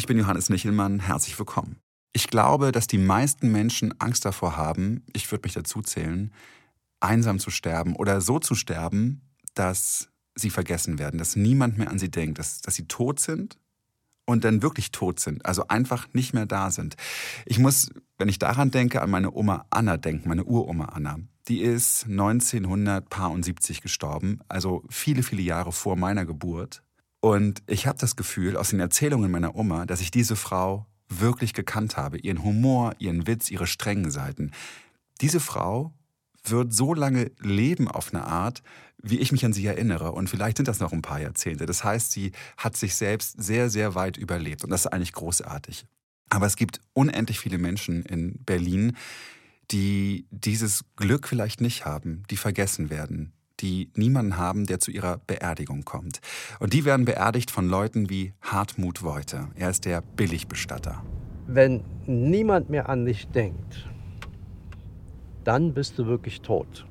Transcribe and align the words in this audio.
Ich 0.00 0.06
bin 0.06 0.16
Johannes 0.16 0.48
Nichelmann, 0.48 0.98
herzlich 1.00 1.38
willkommen. 1.38 1.76
Ich 2.14 2.28
glaube, 2.28 2.72
dass 2.72 2.86
die 2.86 2.96
meisten 2.96 3.52
Menschen 3.52 4.00
Angst 4.00 4.24
davor 4.24 4.56
haben, 4.56 5.04
ich 5.12 5.30
würde 5.30 5.42
mich 5.44 5.52
dazu 5.52 5.82
zählen, 5.82 6.32
einsam 7.00 7.38
zu 7.38 7.50
sterben 7.50 7.94
oder 7.96 8.22
so 8.22 8.38
zu 8.38 8.54
sterben, 8.54 9.20
dass 9.52 10.08
sie 10.34 10.48
vergessen 10.48 10.98
werden, 10.98 11.18
dass 11.18 11.36
niemand 11.36 11.76
mehr 11.76 11.90
an 11.90 11.98
sie 11.98 12.10
denkt, 12.10 12.38
dass, 12.38 12.62
dass 12.62 12.76
sie 12.76 12.86
tot 12.86 13.20
sind 13.20 13.58
und 14.24 14.42
dann 14.44 14.62
wirklich 14.62 14.90
tot 14.90 15.20
sind, 15.20 15.44
also 15.44 15.68
einfach 15.68 16.08
nicht 16.14 16.32
mehr 16.32 16.46
da 16.46 16.70
sind. 16.70 16.96
Ich 17.44 17.58
muss, 17.58 17.90
wenn 18.16 18.30
ich 18.30 18.38
daran 18.38 18.70
denke, 18.70 19.02
an 19.02 19.10
meine 19.10 19.30
Oma 19.34 19.66
Anna 19.68 19.98
denken, 19.98 20.30
meine 20.30 20.44
Uroma 20.44 20.86
Anna. 20.86 21.18
Die 21.48 21.60
ist 21.60 22.06
1970 22.06 23.82
gestorben, 23.82 24.40
also 24.48 24.82
viele, 24.88 25.22
viele 25.22 25.42
Jahre 25.42 25.72
vor 25.72 25.96
meiner 25.96 26.24
Geburt. 26.24 26.82
Und 27.20 27.62
ich 27.66 27.86
habe 27.86 27.98
das 27.98 28.16
Gefühl 28.16 28.56
aus 28.56 28.70
den 28.70 28.80
Erzählungen 28.80 29.30
meiner 29.30 29.54
Oma, 29.54 29.84
dass 29.86 30.00
ich 30.00 30.10
diese 30.10 30.36
Frau 30.36 30.86
wirklich 31.08 31.54
gekannt 31.54 31.96
habe, 31.96 32.18
ihren 32.18 32.42
Humor, 32.42 32.94
ihren 32.98 33.26
Witz, 33.26 33.50
ihre 33.50 33.66
strengen 33.66 34.10
Seiten. 34.10 34.52
Diese 35.20 35.40
Frau 35.40 35.92
wird 36.44 36.72
so 36.72 36.94
lange 36.94 37.30
leben 37.40 37.88
auf 37.88 38.14
eine 38.14 38.24
Art, 38.24 38.62
wie 39.02 39.18
ich 39.18 39.32
mich 39.32 39.44
an 39.44 39.52
sie 39.52 39.66
erinnere. 39.66 40.12
Und 40.12 40.30
vielleicht 40.30 40.56
sind 40.56 40.68
das 40.68 40.80
noch 40.80 40.92
ein 40.92 41.02
paar 41.02 41.20
Jahrzehnte. 41.20 41.66
Das 41.66 41.84
heißt, 41.84 42.12
sie 42.12 42.32
hat 42.56 42.76
sich 42.76 42.94
selbst 42.94 43.42
sehr, 43.42 43.68
sehr 43.68 43.94
weit 43.94 44.16
überlebt. 44.16 44.64
Und 44.64 44.70
das 44.70 44.82
ist 44.82 44.92
eigentlich 44.92 45.12
großartig. 45.12 45.86
Aber 46.30 46.46
es 46.46 46.56
gibt 46.56 46.80
unendlich 46.92 47.40
viele 47.40 47.58
Menschen 47.58 48.04
in 48.04 48.42
Berlin, 48.44 48.96
die 49.70 50.26
dieses 50.30 50.84
Glück 50.96 51.28
vielleicht 51.28 51.60
nicht 51.60 51.84
haben, 51.84 52.22
die 52.30 52.36
vergessen 52.36 52.88
werden, 52.90 53.32
die 53.60 53.90
niemanden 53.94 54.36
haben, 54.36 54.66
der 54.66 54.80
zu 54.80 54.90
ihrer 54.90 55.18
Beerdigung 55.26 55.84
kommt. 55.84 56.20
Und 56.58 56.72
die 56.72 56.84
werden 56.84 57.04
beerdigt 57.04 57.50
von 57.50 57.68
Leuten 57.68 58.10
wie 58.10 58.32
Hartmut 58.40 59.02
Woite. 59.02 59.48
Er 59.54 59.70
ist 59.70 59.84
der 59.84 60.00
Billigbestatter. 60.00 61.02
Wenn 61.46 61.82
niemand 62.06 62.70
mehr 62.70 62.88
an 62.88 63.04
dich 63.04 63.28
denkt, 63.28 63.88
dann 65.44 65.74
bist 65.74 65.98
du 65.98 66.06
wirklich 66.06 66.42
tot. 66.42 66.86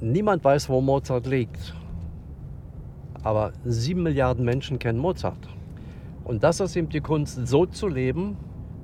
Niemand 0.00 0.44
weiß, 0.44 0.68
wo 0.68 0.80
Mozart 0.80 1.26
liegt. 1.26 1.74
Aber 3.22 3.52
sieben 3.64 4.02
Milliarden 4.02 4.44
Menschen 4.44 4.78
kennen 4.78 4.98
Mozart. 4.98 5.48
Und 6.24 6.42
das 6.42 6.60
ist 6.60 6.76
eben 6.76 6.88
die 6.88 7.00
Kunst, 7.00 7.46
so 7.46 7.66
zu 7.66 7.88
leben, 7.88 8.36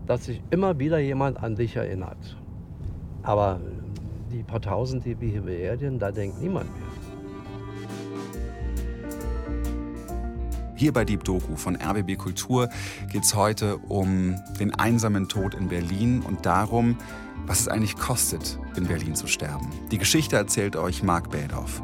dass 0.06 0.24
sich 0.24 0.42
immer 0.50 0.78
wieder 0.78 0.98
jemand 0.98 1.42
an 1.42 1.56
dich 1.56 1.76
erinnert. 1.76 2.36
Aber 3.22 3.60
die 4.28 4.42
paar 4.42 4.60
Tausend, 4.60 5.04
die 5.04 5.20
wir 5.20 5.28
hier 5.28 5.42
beerdigen, 5.42 5.98
da 5.98 6.10
denkt 6.10 6.40
niemand 6.40 6.70
mehr. 6.78 6.88
Hier 10.76 10.92
bei 10.92 11.04
Deep 11.04 11.24
Doku 11.24 11.56
von 11.56 11.76
RBB 11.76 12.16
Kultur 12.16 12.68
geht 13.10 13.24
es 13.24 13.34
heute 13.34 13.78
um 13.78 14.36
den 14.60 14.72
einsamen 14.74 15.28
Tod 15.28 15.54
in 15.54 15.68
Berlin 15.68 16.22
und 16.22 16.46
darum, 16.46 16.96
was 17.46 17.60
es 17.60 17.68
eigentlich 17.68 17.96
kostet, 17.96 18.58
in 18.76 18.86
Berlin 18.86 19.16
zu 19.16 19.26
sterben. 19.26 19.68
Die 19.90 19.98
Geschichte 19.98 20.36
erzählt 20.36 20.76
euch 20.76 21.02
Marc 21.02 21.30
Bädorf. 21.30 21.82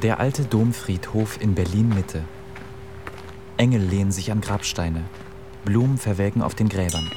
Der 0.00 0.20
alte 0.20 0.44
Domfriedhof 0.44 1.40
in 1.40 1.54
Berlin-Mitte. 1.54 2.24
Engel 3.62 3.80
lehnen 3.80 4.10
sich 4.10 4.32
an 4.32 4.40
Grabsteine. 4.40 5.04
Blumen 5.64 5.96
verwelken 5.96 6.42
auf 6.42 6.56
den 6.56 6.68
Gräbern. 6.68 7.08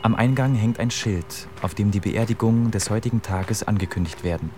Am 0.00 0.14
Eingang 0.14 0.54
hängt 0.54 0.80
ein 0.80 0.90
Schild, 0.90 1.46
auf 1.60 1.74
dem 1.74 1.90
die 1.90 2.00
Beerdigungen 2.00 2.70
des 2.70 2.88
heutigen 2.88 3.20
Tages 3.20 3.64
angekündigt 3.64 4.24
werden. 4.24 4.50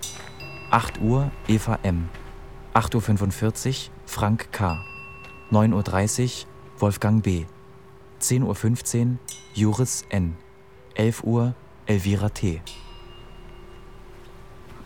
8 0.70 1.00
Uhr 1.00 1.32
Eva 1.48 1.80
M. 1.82 2.08
8.45 2.74 3.68
Uhr 3.88 3.92
Frank 4.06 4.52
K. 4.52 4.84
9.30 5.50 6.44
Uhr 6.44 6.48
Wolfgang 6.78 7.24
B. 7.24 7.46
10.15 8.20 9.00
Uhr 9.02 9.18
Juris 9.52 10.04
N. 10.10 10.36
11 10.94 11.24
Uhr 11.24 11.54
Elvira 11.86 12.28
T. 12.28 12.62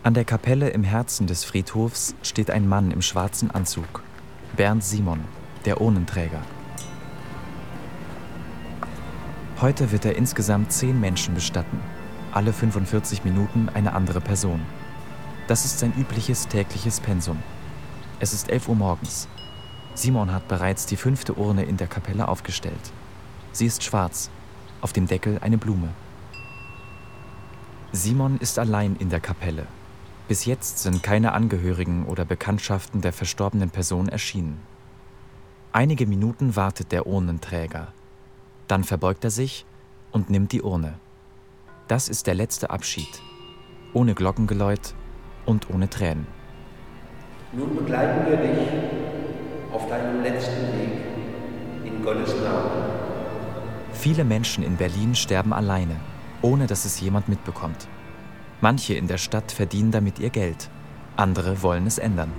An 0.03 0.15
der 0.15 0.25
Kapelle 0.25 0.71
im 0.71 0.85
Herzen 0.85 1.27
des 1.27 1.45
Friedhofs 1.45 2.15
steht 2.23 2.51
ein 2.51 2.67
Mann 2.67 2.93
im 2.93 3.03
schwarzen 3.03 3.51
Anzug. 3.51 4.03
Bernd 4.57 4.83
Simon, 4.83 5.21
der 5.65 5.81
Urnenträger. 5.81 6.43
Heute 9.61 9.93
wird 9.93 10.05
er 10.05 10.17
insgesamt 10.17 10.73
zehn 10.73 11.01
Menschen 11.01 11.35
bestatten, 11.35 11.81
alle 12.33 12.53
45 12.53 13.25
Minuten 13.25 13.69
eine 13.73 13.95
andere 13.95 14.21
Person. 14.21 14.61
Das 15.47 15.65
ist 15.65 15.79
sein 15.79 15.93
übliches 15.97 16.49
tägliches 16.49 17.01
Pensum. 17.01 17.39
Es 18.21 18.33
ist 18.33 18.51
11 18.51 18.69
Uhr 18.69 18.77
morgens. 18.77 19.29
Simon 19.95 20.33
hat 20.33 20.49
bereits 20.49 20.87
die 20.87 20.97
fünfte 20.97 21.35
Urne 21.35 21.65
in 21.65 21.77
der 21.77 21.87
Kapelle 21.87 22.29
aufgestellt. 22.29 22.93
Sie 23.53 23.67
ist 23.67 23.85
schwarz, 23.85 24.31
auf 24.81 24.93
dem 24.93 25.07
Deckel 25.07 25.39
eine 25.41 25.59
Blume. 25.59 25.91
Simon 27.93 28.39
ist 28.39 28.59
allein 28.59 28.97
in 28.97 29.09
der 29.09 29.21
Kapelle. 29.21 29.67
Bis 30.27 30.47
jetzt 30.47 30.81
sind 30.81 31.03
keine 31.03 31.33
Angehörigen 31.33 32.07
oder 32.07 32.25
Bekanntschaften 32.25 33.03
der 33.03 33.13
verstorbenen 33.13 33.71
Person 33.71 34.09
erschienen. 34.09 34.59
Einige 35.77 36.07
Minuten 36.07 36.55
wartet 36.55 36.93
der 36.93 37.05
Urnenträger. 37.05 37.89
Dann 38.69 38.85
verbeugt 38.85 39.25
er 39.25 39.31
sich 39.31 39.67
und 40.13 40.31
nimmt 40.31 40.53
die 40.53 40.63
Urne. 40.63 41.01
Das 41.89 42.09
ist 42.09 42.29
der 42.29 42.37
letzte 42.37 42.71
Abschied. 42.71 43.09
Ohne 43.93 44.15
Glockengeläut 44.15 44.95
und 45.47 45.69
ohne 45.71 45.91
Tränen. 45.91 46.29
Nun 47.53 47.75
begleiten 47.75 48.31
wir 48.31 48.37
dich 48.37 48.69
auf 49.73 49.89
deinem 49.89 50.23
letzten 50.23 50.63
Weg 50.79 50.93
in 51.85 52.05
Gottes 52.05 52.33
Namen. 52.37 52.71
Viele 53.95 54.23
Menschen 54.23 54.63
in 54.63 54.77
Berlin 54.77 55.17
sterben 55.17 55.53
alleine, 55.53 55.97
ohne 56.41 56.69
dass 56.69 56.85
es 56.85 57.01
jemand 57.01 57.29
mitbekommt. 57.29 57.89
Manche 58.61 58.95
in 58.95 59.09
der 59.09 59.19
Stadt 59.19 59.51
verdienen 59.51 59.91
damit 59.91 60.21
ihr 60.21 60.31
Geld, 60.31 60.71
andere 61.17 61.65
wollen 61.65 61.89
es 61.89 61.99
ändern. 61.99 62.31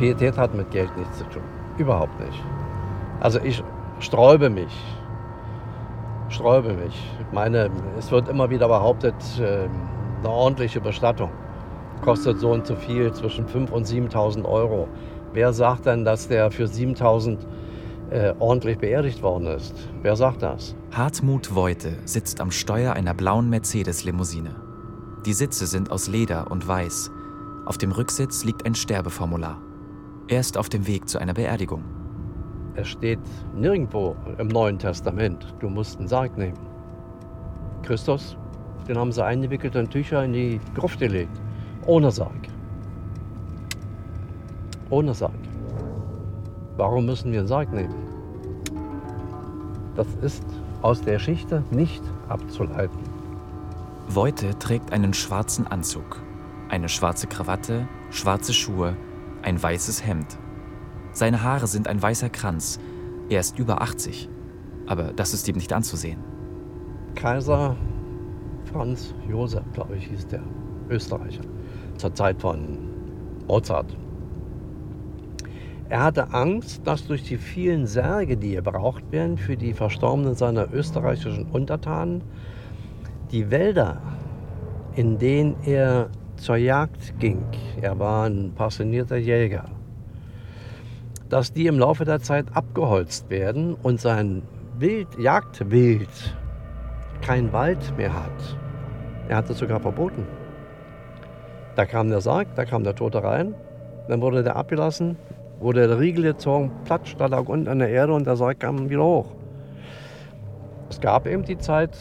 Pietät 0.00 0.38
hat 0.38 0.54
mit 0.54 0.70
Geld 0.70 0.96
nichts 0.96 1.18
zu 1.18 1.24
tun. 1.24 1.42
Überhaupt 1.76 2.18
nicht. 2.18 2.42
Also 3.20 3.38
ich 3.40 3.62
sträube 3.98 4.48
mich. 4.48 4.72
Sträube 6.30 6.72
mich. 6.72 6.94
Ich 7.20 7.32
meine, 7.32 7.70
es 7.98 8.10
wird 8.10 8.28
immer 8.28 8.48
wieder 8.48 8.66
behauptet, 8.66 9.14
äh, 9.38 9.68
eine 10.18 10.28
ordentliche 10.28 10.80
Bestattung 10.80 11.30
kostet 12.00 12.40
so 12.40 12.50
und 12.52 12.66
so 12.66 12.76
viel, 12.76 13.12
zwischen 13.12 13.46
5.000 13.46 13.70
und 13.70 13.86
7.000 13.86 14.44
Euro. 14.44 14.88
Wer 15.34 15.52
sagt 15.52 15.86
denn, 15.86 16.04
dass 16.04 16.28
der 16.28 16.50
für 16.50 16.64
7.000 16.64 17.38
äh, 18.10 18.34
ordentlich 18.38 18.78
beerdigt 18.78 19.22
worden 19.22 19.46
ist? 19.48 19.74
Wer 20.02 20.16
sagt 20.16 20.42
das? 20.42 20.74
Hartmut 20.92 21.54
Woite 21.54 21.98
sitzt 22.06 22.40
am 22.40 22.50
Steuer 22.50 22.94
einer 22.94 23.14
blauen 23.14 23.50
Mercedes-Limousine. 23.50 24.56
Die 25.26 25.34
Sitze 25.34 25.66
sind 25.66 25.92
aus 25.92 26.08
Leder 26.08 26.50
und 26.50 26.66
weiß. 26.66 27.10
Auf 27.66 27.76
dem 27.76 27.92
Rücksitz 27.92 28.44
liegt 28.44 28.64
ein 28.64 28.74
Sterbeformular. 28.74 29.58
Er 30.30 30.38
ist 30.38 30.56
auf 30.56 30.68
dem 30.68 30.86
Weg 30.86 31.08
zu 31.08 31.18
einer 31.18 31.34
Beerdigung. 31.34 31.82
Es 32.76 32.86
steht 32.86 33.18
nirgendwo 33.52 34.14
im 34.38 34.46
Neuen 34.46 34.78
Testament, 34.78 35.56
du 35.58 35.68
musst 35.68 35.98
einen 35.98 36.06
Sarg 36.06 36.38
nehmen. 36.38 36.56
Christus, 37.82 38.36
den 38.86 38.96
haben 38.96 39.10
sie 39.10 39.24
eingewickelt 39.24 39.74
in 39.74 39.90
Tücher 39.90 40.24
in 40.24 40.32
die 40.32 40.60
Gruft 40.76 41.00
gelegt. 41.00 41.40
Ohne 41.84 42.12
Sarg. 42.12 42.46
Ohne 44.88 45.14
Sarg. 45.14 45.32
Warum 46.76 47.06
müssen 47.06 47.32
wir 47.32 47.40
einen 47.40 47.48
Sarg 47.48 47.72
nehmen? 47.72 47.96
Das 49.96 50.06
ist 50.22 50.44
aus 50.82 51.00
der 51.02 51.14
Geschichte 51.14 51.64
nicht 51.72 52.04
abzuleiten. 52.28 53.00
Voite 54.06 54.56
trägt 54.60 54.92
einen 54.92 55.12
schwarzen 55.12 55.66
Anzug, 55.66 56.22
eine 56.68 56.88
schwarze 56.88 57.26
Krawatte, 57.26 57.88
schwarze 58.10 58.52
Schuhe, 58.52 58.96
ein 59.42 59.62
weißes 59.62 60.06
Hemd. 60.06 60.38
Seine 61.12 61.42
Haare 61.42 61.66
sind 61.66 61.88
ein 61.88 62.00
weißer 62.00 62.30
Kranz. 62.30 62.78
Er 63.28 63.40
ist 63.40 63.58
über 63.58 63.82
80. 63.82 64.28
Aber 64.86 65.12
das 65.12 65.34
ist 65.34 65.48
ihm 65.48 65.56
nicht 65.56 65.72
anzusehen. 65.72 66.18
Kaiser 67.14 67.76
Franz 68.64 69.14
Josef, 69.28 69.64
glaube 69.72 69.96
ich, 69.96 70.06
hieß 70.06 70.28
der 70.28 70.42
Österreicher 70.88 71.42
zur 71.96 72.14
Zeit 72.14 72.40
von 72.40 72.78
Mozart. 73.46 73.96
Er 75.88 76.04
hatte 76.04 76.32
Angst, 76.32 76.86
dass 76.86 77.06
durch 77.06 77.24
die 77.24 77.36
vielen 77.36 77.86
Särge, 77.86 78.36
die 78.36 78.54
gebraucht 78.54 79.02
werden 79.10 79.36
für 79.36 79.56
die 79.56 79.72
Verstorbenen 79.72 80.36
seiner 80.36 80.72
österreichischen 80.72 81.46
Untertanen, 81.46 82.22
die 83.32 83.50
Wälder, 83.50 84.00
in 84.94 85.18
denen 85.18 85.56
er 85.64 86.10
zur 86.40 86.56
Jagd 86.56 87.18
ging, 87.18 87.44
er 87.82 87.98
war 87.98 88.26
ein 88.26 88.52
passionierter 88.54 89.18
Jäger, 89.18 89.66
dass 91.28 91.52
die 91.52 91.66
im 91.66 91.78
Laufe 91.78 92.06
der 92.06 92.20
Zeit 92.20 92.46
abgeholzt 92.54 93.28
werden 93.28 93.74
und 93.74 94.00
sein 94.00 94.42
Wild, 94.78 95.18
Jagdwild 95.18 96.08
kein 97.20 97.52
Wald 97.52 97.94
mehr 97.98 98.14
hat. 98.14 98.56
Er 99.28 99.36
hat 99.36 99.50
es 99.50 99.58
sogar 99.58 99.80
verboten. 99.80 100.26
Da 101.76 101.84
kam 101.84 102.08
der 102.08 102.22
Sarg, 102.22 102.48
da 102.56 102.64
kam 102.64 102.84
der 102.84 102.94
Tote 102.94 103.22
rein, 103.22 103.54
dann 104.08 104.22
wurde 104.22 104.42
der 104.42 104.56
abgelassen, 104.56 105.16
wurde 105.60 105.86
der 105.86 106.00
Riegel 106.00 106.24
gezogen, 106.24 106.72
platsch, 106.84 107.16
da 107.18 107.26
lag 107.26 107.48
unten 107.48 107.68
an 107.68 107.80
der 107.80 107.90
Erde 107.90 108.14
und 108.14 108.26
der 108.26 108.36
Sarg 108.36 108.60
kam 108.60 108.88
wieder 108.88 109.04
hoch. 109.04 109.34
Es 110.88 111.02
gab 111.02 111.26
eben 111.26 111.44
die 111.44 111.58
Zeit, 111.58 111.96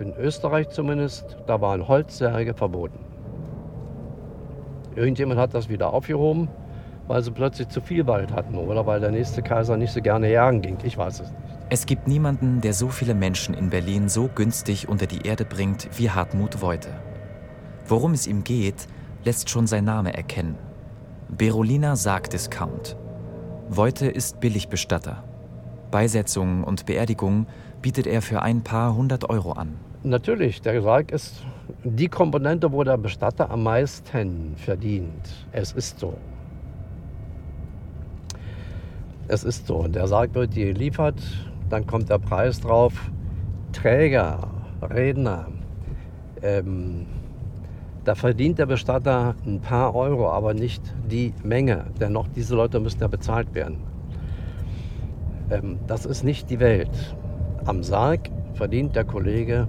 in 0.00 0.14
Österreich 0.16 0.70
zumindest, 0.70 1.36
da 1.46 1.60
waren 1.60 1.86
Holzsärge 1.86 2.54
verboten. 2.54 3.11
Irgendjemand 4.94 5.40
hat 5.40 5.54
das 5.54 5.68
wieder 5.68 5.92
aufgehoben, 5.92 6.48
weil 7.08 7.22
sie 7.22 7.30
plötzlich 7.30 7.68
zu 7.68 7.80
viel 7.80 8.06
Wald 8.06 8.32
hatten 8.32 8.56
oder 8.56 8.86
weil 8.86 9.00
der 9.00 9.10
nächste 9.10 9.42
Kaiser 9.42 9.76
nicht 9.76 9.92
so 9.92 10.00
gerne 10.00 10.30
jagen 10.30 10.62
ging. 10.62 10.78
Ich 10.82 10.96
weiß 10.96 11.20
es 11.20 11.30
nicht. 11.30 11.42
Es 11.70 11.86
gibt 11.86 12.06
niemanden, 12.06 12.60
der 12.60 12.74
so 12.74 12.88
viele 12.88 13.14
Menschen 13.14 13.54
in 13.54 13.70
Berlin 13.70 14.08
so 14.08 14.28
günstig 14.28 14.88
unter 14.88 15.06
die 15.06 15.26
Erde 15.26 15.46
bringt 15.46 15.88
wie 15.96 16.10
Hartmut 16.10 16.60
Woite. 16.60 16.90
Worum 17.86 18.12
es 18.12 18.26
ihm 18.26 18.44
geht, 18.44 18.86
lässt 19.24 19.48
schon 19.48 19.66
sein 19.66 19.84
Name 19.84 20.12
erkennen. 20.14 20.56
Berolina 21.30 21.96
Sargdiscount. 21.96 22.96
Woite 23.70 24.06
ist 24.06 24.40
Billigbestatter. 24.40 25.24
Beisetzungen 25.90 26.62
und 26.62 26.84
Beerdigungen 26.84 27.46
bietet 27.80 28.06
er 28.06 28.20
für 28.20 28.42
ein 28.42 28.62
paar 28.62 28.94
hundert 28.94 29.30
Euro 29.30 29.52
an. 29.52 29.76
Natürlich, 30.04 30.60
der 30.60 30.82
Sarg 30.82 31.12
ist 31.12 31.44
die 31.84 32.08
Komponente, 32.08 32.72
wo 32.72 32.82
der 32.82 32.96
Bestatter 32.96 33.48
am 33.50 33.62
meisten 33.62 34.54
verdient. 34.56 35.46
Es 35.52 35.72
ist 35.72 36.00
so. 36.00 36.14
Es 39.28 39.44
ist 39.44 39.68
so. 39.68 39.86
Der 39.86 40.08
Sarg 40.08 40.34
wird 40.34 40.54
geliefert, 40.54 41.22
dann 41.68 41.86
kommt 41.86 42.10
der 42.10 42.18
Preis 42.18 42.58
drauf. 42.60 43.12
Träger, 43.72 44.48
Redner, 44.82 45.46
ähm, 46.42 47.06
da 48.04 48.16
verdient 48.16 48.58
der 48.58 48.66
Bestatter 48.66 49.36
ein 49.46 49.60
paar 49.60 49.94
Euro, 49.94 50.28
aber 50.30 50.52
nicht 50.52 50.82
die 51.08 51.32
Menge. 51.44 51.84
Dennoch, 52.00 52.26
diese 52.34 52.56
Leute 52.56 52.80
müssen 52.80 53.00
ja 53.00 53.06
bezahlt 53.06 53.54
werden. 53.54 53.78
Ähm, 55.50 55.78
das 55.86 56.06
ist 56.06 56.24
nicht 56.24 56.50
die 56.50 56.58
Welt. 56.58 57.16
Am 57.64 57.84
Sarg 57.84 58.28
verdient 58.54 58.96
der 58.96 59.04
Kollege, 59.04 59.68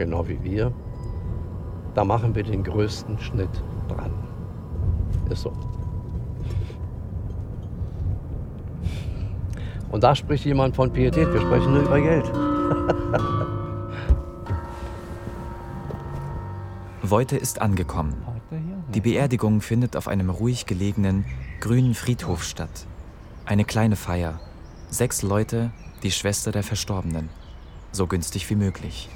genau 0.00 0.26
wie 0.26 0.42
wir, 0.42 0.72
da 1.94 2.04
machen 2.04 2.34
wir 2.34 2.42
den 2.42 2.64
größten 2.64 3.18
Schnitt 3.18 3.50
dran. 3.86 4.12
Ist 5.28 5.42
so. 5.42 5.52
Und 9.90 10.02
da 10.02 10.14
spricht 10.14 10.46
jemand 10.46 10.74
von 10.74 10.90
Pietät. 10.90 11.30
Wir 11.30 11.42
sprechen 11.42 11.74
nur 11.74 11.82
über 11.82 12.00
Geld. 12.00 12.24
Voite 17.02 17.36
ist 17.36 17.60
angekommen. 17.60 18.14
Die 18.94 19.02
Beerdigung 19.02 19.60
findet 19.60 19.96
auf 19.96 20.08
einem 20.08 20.30
ruhig 20.30 20.64
gelegenen, 20.64 21.26
grünen 21.60 21.94
Friedhof 21.94 22.42
statt. 22.42 22.86
Eine 23.44 23.64
kleine 23.64 23.96
Feier. 23.96 24.40
Sechs 24.88 25.20
Leute, 25.22 25.72
die 26.02 26.10
Schwester 26.10 26.52
der 26.52 26.62
Verstorbenen. 26.62 27.28
So 27.92 28.06
günstig 28.06 28.48
wie 28.48 28.56
möglich. 28.56 29.10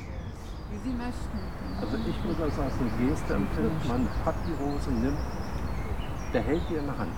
Wie 0.74 0.88
Sie 0.88 0.96
möchten. 0.96 1.38
Also 1.80 1.96
ich 1.98 2.24
würde 2.24 2.50
das 2.50 2.58
als 2.58 2.74
eine 2.80 3.08
Geste 3.08 3.34
empfinden. 3.34 3.88
Man 3.88 4.08
hat 4.24 4.34
die 4.46 4.52
Rose, 4.60 4.90
nimmt, 4.90 5.18
der 6.32 6.42
hält 6.42 6.62
die 6.68 6.74
in 6.74 6.86
der 6.86 6.98
Hand. 6.98 7.12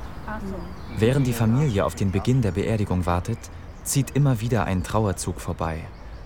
Während 0.98 1.26
die 1.26 1.32
Familie 1.32 1.86
auf 1.86 1.94
den 1.94 2.10
Beginn 2.10 2.42
der 2.42 2.50
Beerdigung 2.50 3.06
wartet, 3.06 3.38
zieht 3.82 4.10
immer 4.10 4.40
wieder 4.42 4.64
ein 4.64 4.82
Trauerzug 4.82 5.40
vorbei. 5.40 5.78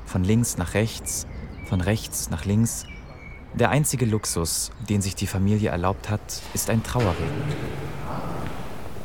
Von 0.07 0.25
links 0.25 0.57
nach 0.57 0.75
rechts, 0.75 1.29
von 1.67 1.81
rechts 1.81 2.31
nach 2.31 2.47
links. 2.47 2.87
Der 3.55 3.71
einzige 3.71 4.07
Luxus, 4.07 4.73
den 4.89 5.01
sich 5.01 5.15
die 5.15 5.29
Familie 5.29 5.71
erlaubt 5.71 6.11
hat, 6.11 6.43
ist 6.53 6.69
ein 6.69 6.83
Trauerreden. 6.83 7.45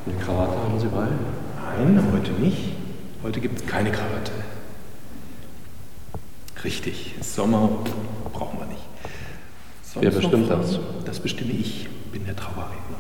Eine 0.08 0.18
Krawatte 0.24 0.58
haben 0.58 0.80
Sie 0.80 0.88
bei? 0.88 1.08
Nein, 1.78 2.04
heute 2.12 2.32
nicht. 2.32 2.76
Heute 3.22 3.40
gibt 3.40 3.60
es 3.60 3.68
keine 3.68 3.92
Krawatte. 3.92 4.32
Richtig, 6.66 7.16
Sommer 7.22 7.70
brauchen 8.34 8.60
wir 8.60 8.66
nicht. 8.66 8.82
Sonst 9.84 10.04
Wer 10.04 10.12
bestimmt 10.12 10.50
das? 10.50 10.80
Das 11.06 11.20
bestimme 11.20 11.52
ich, 11.52 11.88
bin 12.12 12.26
der 12.26 12.36
Trauerredner. 12.36 12.98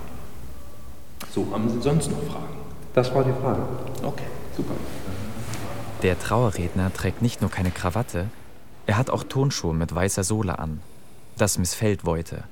So, 1.33 1.47
haben 1.51 1.67
Sie 1.69 1.81
sonst 1.81 2.11
noch 2.11 2.23
Fragen? 2.23 2.55
Das 2.93 3.13
war 3.13 3.23
die 3.23 3.33
Frage. 3.33 3.63
Okay, 4.03 4.27
super. 4.55 4.73
Der 6.03 6.17
Trauerredner 6.19 6.93
trägt 6.93 7.21
nicht 7.21 7.41
nur 7.41 7.49
keine 7.49 7.71
Krawatte, 7.71 8.27
er 8.87 8.97
hat 8.97 9.09
auch 9.09 9.23
Tonschuhe 9.23 9.73
mit 9.73 9.95
weißer 9.95 10.23
Sohle 10.23 10.59
an. 10.59 10.79
Das 11.37 11.57
missfällt 11.57 12.05
Voite. 12.05 12.43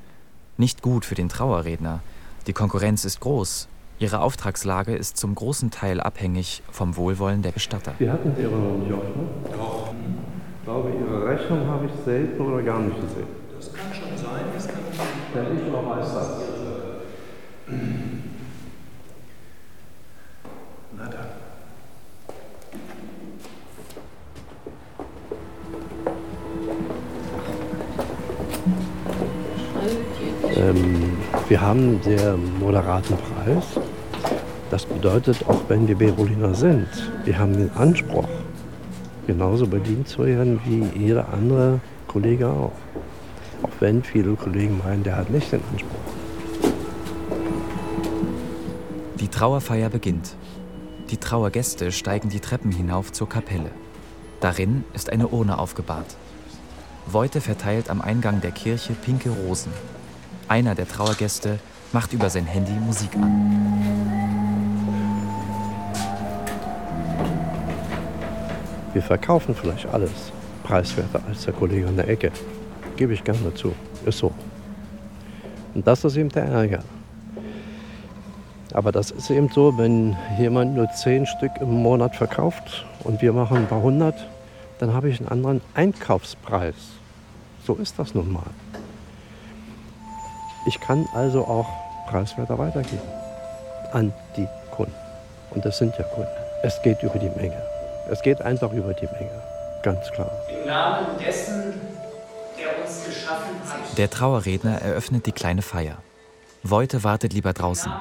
Nicht 0.57 0.81
gut 0.81 1.05
für 1.05 1.15
den 1.15 1.29
Trauerredner. 1.29 1.99
Die 2.47 2.53
Konkurrenz 2.53 3.05
ist 3.05 3.19
groß. 3.19 3.67
Ihre 3.99 4.19
Auftragslage 4.19 4.95
ist 4.95 5.17
zum 5.17 5.35
großen 5.35 5.69
Teil 5.69 6.01
abhängig 6.01 6.63
vom 6.71 6.97
Wohlwollen 6.97 7.43
der 7.43 7.51
Bestatter. 7.51 7.93
Sie 7.99 8.09
hatten 8.09 8.33
Ihre 8.41 8.55
nicht 8.55 8.91
oft, 8.91 9.15
ne? 9.15 9.23
Doch. 9.55 9.93
Ich 10.57 10.65
glaube, 10.65 10.91
Ihre 10.91 11.22
Rechnung 11.33 11.67
habe 11.67 11.87
ich 11.87 12.05
selten 12.05 12.39
oder 12.41 12.61
gar 12.61 12.79
nicht 12.79 12.95
gesehen. 13.01 13.27
Das 13.57 13.73
kann 13.73 13.91
schon 13.91 14.15
sein, 14.15 14.45
das 14.53 14.67
kann 14.67 14.77
sein. 14.91 15.07
Ja, 15.33 15.41
ich 15.41 15.73
weiß 15.73 16.13
das. 16.13 16.43
Ähm, 30.55 31.17
wir 31.49 31.61
haben 31.61 31.99
sehr 32.03 32.37
moderaten 32.59 33.17
Preis. 33.17 33.79
Das 34.69 34.85
bedeutet, 34.85 35.37
auch 35.47 35.61
wenn 35.67 35.87
wir 35.87 35.95
Beroliner 35.95 36.53
sind, 36.53 36.87
wir 37.25 37.37
haben 37.37 37.53
den 37.53 37.71
Anspruch, 37.71 38.27
genauso 39.27 39.67
bedient 39.67 40.07
zu 40.07 40.25
werden 40.25 40.59
wie 40.65 40.83
jeder 40.97 41.29
andere 41.33 41.79
Kollege 42.07 42.47
auch. 42.49 42.73
Auch 43.63 43.69
wenn 43.79 44.03
viele 44.03 44.35
Kollegen 44.35 44.79
meinen, 44.83 45.03
der 45.03 45.15
hat 45.15 45.29
nicht 45.29 45.51
den 45.51 45.61
Anspruch. 45.71 46.13
Die 49.19 49.27
Trauerfeier 49.27 49.89
beginnt. 49.89 50.35
Die 51.09 51.17
Trauergäste 51.17 51.91
steigen 51.91 52.29
die 52.29 52.39
Treppen 52.39 52.71
hinauf 52.71 53.11
zur 53.11 53.29
Kapelle. 53.29 53.71
Darin 54.41 54.83
ist 54.93 55.09
eine 55.09 55.27
Urne 55.27 55.57
aufgebahrt. 55.57 56.17
Voite 57.05 57.41
verteilt 57.41 57.89
am 57.89 58.01
Eingang 58.01 58.41
der 58.41 58.51
Kirche 58.51 58.93
pinke 58.93 59.29
Rosen. 59.29 59.71
Einer 60.47 60.75
der 60.75 60.87
Trauergäste 60.87 61.59
macht 61.91 62.13
über 62.13 62.29
sein 62.29 62.45
Handy 62.45 62.73
Musik 62.73 63.15
an. 63.15 64.42
Wir 68.93 69.01
verkaufen 69.01 69.55
vielleicht 69.55 69.87
alles 69.87 70.31
preiswerter 70.63 71.21
als 71.27 71.45
der 71.45 71.53
Kollege 71.53 71.87
an 71.87 71.95
der 71.95 72.07
Ecke. 72.07 72.31
Gebe 72.95 73.13
ich 73.13 73.23
gerne 73.23 73.53
zu. 73.55 73.73
Ist 74.05 74.19
so. 74.19 74.31
Und 75.73 75.85
das 75.87 76.03
ist 76.05 76.15
eben 76.15 76.29
der 76.29 76.45
Ärger. 76.45 76.83
Aber 78.73 78.91
das 78.91 79.11
ist 79.11 79.29
eben 79.29 79.49
so, 79.49 79.77
wenn 79.77 80.15
jemand 80.37 80.75
nur 80.75 80.89
zehn 80.91 81.25
Stück 81.25 81.51
im 81.59 81.81
Monat 81.83 82.15
verkauft 82.15 82.85
und 83.03 83.21
wir 83.21 83.33
machen 83.33 83.57
ein 83.57 83.67
paar 83.67 83.81
hundert, 83.81 84.27
dann 84.79 84.93
habe 84.93 85.09
ich 85.09 85.19
einen 85.19 85.29
anderen 85.29 85.61
Einkaufspreis. 85.73 86.75
So 87.65 87.75
ist 87.75 87.97
das 87.97 88.13
nun 88.13 88.31
mal. 88.31 88.43
Ich 90.65 90.79
kann 90.79 91.07
also 91.13 91.45
auch 91.45 91.67
preiswerter 92.07 92.57
weitergeben 92.57 93.01
an 93.91 94.13
die 94.37 94.47
Kunden. 94.71 94.93
Und 95.51 95.65
das 95.65 95.77
sind 95.77 95.93
ja 95.97 96.03
Kunden. 96.05 96.29
Es 96.63 96.81
geht 96.81 97.03
über 97.03 97.19
die 97.19 97.29
Menge. 97.29 97.72
Es 98.09 98.21
geht 98.21 98.41
einfach 98.41 98.71
über 98.73 98.93
die 98.93 99.05
Menge. 99.05 99.41
Ganz 99.81 100.09
klar. 100.11 100.31
Im 100.49 100.67
Namen 100.67 101.17
dessen, 101.19 101.73
der 102.57 102.83
uns 102.83 103.05
geschaffen 103.05 103.55
hat. 103.67 103.97
Der 103.97 104.09
Trauerredner 104.09 104.81
eröffnet 104.81 105.25
die 105.25 105.31
kleine 105.31 105.61
Feier. 105.61 105.97
Voite 106.63 107.03
wartet 107.03 107.33
lieber 107.33 107.53
draußen. 107.53 107.91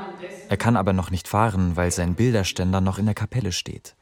Er 0.49 0.56
kann 0.56 0.76
aber 0.76 0.92
noch 0.92 1.11
nicht 1.11 1.28
fahren, 1.28 1.76
weil 1.76 1.90
sein 1.90 2.14
Bilderständer 2.14 2.80
noch 2.80 2.99
in 2.99 3.06
der 3.06 3.14
Kapelle 3.14 3.52
steht. 3.52 3.94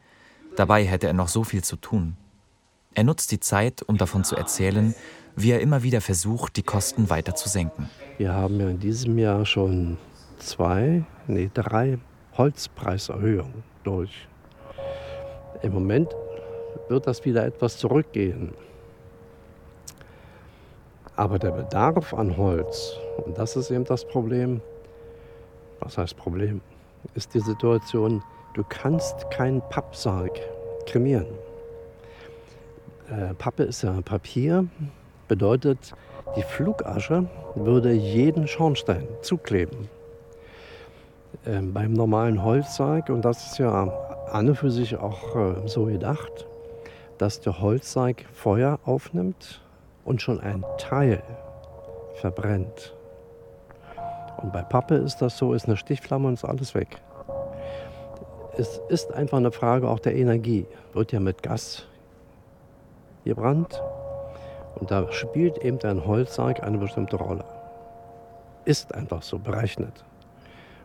Dabei 0.56 0.84
hätte 0.84 1.06
er 1.06 1.12
noch 1.12 1.28
so 1.28 1.44
viel 1.44 1.62
zu 1.62 1.76
tun. 1.76 2.16
Er 2.94 3.04
nutzt 3.04 3.30
die 3.30 3.40
Zeit, 3.40 3.82
um 3.82 3.96
davon 3.96 4.24
zu 4.24 4.36
erzählen, 4.36 4.94
wie 5.36 5.52
er 5.52 5.60
immer 5.60 5.82
wieder 5.82 6.00
versucht, 6.00 6.56
die 6.56 6.62
Kosten 6.62 7.08
weiter 7.08 7.34
zu 7.34 7.48
senken. 7.48 7.88
Wir 8.18 8.34
haben 8.34 8.58
ja 8.60 8.68
in 8.68 8.80
diesem 8.80 9.16
Jahr 9.16 9.46
schon 9.46 9.96
zwei, 10.38 11.04
nee, 11.26 11.50
drei 11.54 11.98
Holzpreiserhöhungen 12.36 13.62
durch. 13.84 14.26
Im 15.62 15.74
Moment 15.74 16.14
wird 16.88 17.06
das 17.06 17.24
wieder 17.24 17.44
etwas 17.44 17.76
zurückgehen. 17.76 18.54
Aber 21.16 21.38
der 21.38 21.50
Bedarf 21.50 22.14
an 22.14 22.36
Holz, 22.36 22.96
und 23.24 23.36
das 23.36 23.56
ist 23.56 23.70
eben 23.70 23.84
das 23.84 24.06
Problem, 24.06 24.62
was 25.80 25.98
heißt 25.98 26.16
Problem, 26.16 26.60
ist 27.14 27.34
die 27.34 27.40
Situation, 27.40 28.22
du 28.54 28.64
kannst 28.68 29.30
keinen 29.30 29.60
Pappsarg 29.68 30.32
kremieren. 30.86 31.26
Äh, 33.10 33.34
Pappe 33.34 33.64
ist 33.64 33.82
ja 33.82 34.00
Papier, 34.02 34.66
bedeutet, 35.28 35.94
Die 36.36 36.42
Flugasche 36.42 37.26
würde 37.56 37.92
jeden 37.92 38.46
Schornstein 38.46 39.08
zukleben. 39.20 39.88
Ähm, 41.44 41.72
beim 41.72 41.92
normalen 41.92 42.44
Holzsarg, 42.44 43.08
und 43.08 43.24
das 43.24 43.50
ist 43.50 43.58
ja 43.58 44.09
an 44.32 44.48
und 44.48 44.54
für 44.56 44.70
sich 44.70 44.96
auch 44.96 45.36
äh, 45.36 45.68
so 45.68 45.86
gedacht, 45.86 46.46
dass 47.18 47.40
der 47.40 47.60
Holzsarg 47.60 48.24
Feuer 48.32 48.78
aufnimmt 48.84 49.60
und 50.04 50.22
schon 50.22 50.40
ein 50.40 50.64
Teil 50.78 51.22
verbrennt. 52.14 52.94
Und 54.38 54.52
bei 54.52 54.62
Pappe 54.62 54.94
ist 54.94 55.18
das 55.18 55.36
so, 55.36 55.52
ist 55.52 55.66
eine 55.66 55.76
Stichflamme 55.76 56.28
und 56.28 56.34
ist 56.34 56.44
alles 56.44 56.74
weg. 56.74 57.00
Es 58.56 58.80
ist 58.88 59.12
einfach 59.12 59.38
eine 59.38 59.52
Frage 59.52 59.88
auch 59.88 60.00
der 60.00 60.16
Energie. 60.16 60.66
Wird 60.92 61.12
ja 61.12 61.20
mit 61.20 61.42
Gas 61.42 61.86
gebrannt 63.24 63.82
und 64.76 64.90
da 64.90 65.10
spielt 65.12 65.58
eben 65.58 65.78
ein 65.82 66.06
Holzsarg 66.06 66.62
eine 66.62 66.78
bestimmte 66.78 67.16
Rolle. 67.16 67.44
Ist 68.64 68.94
einfach 68.94 69.22
so 69.22 69.38
berechnet. 69.38 70.04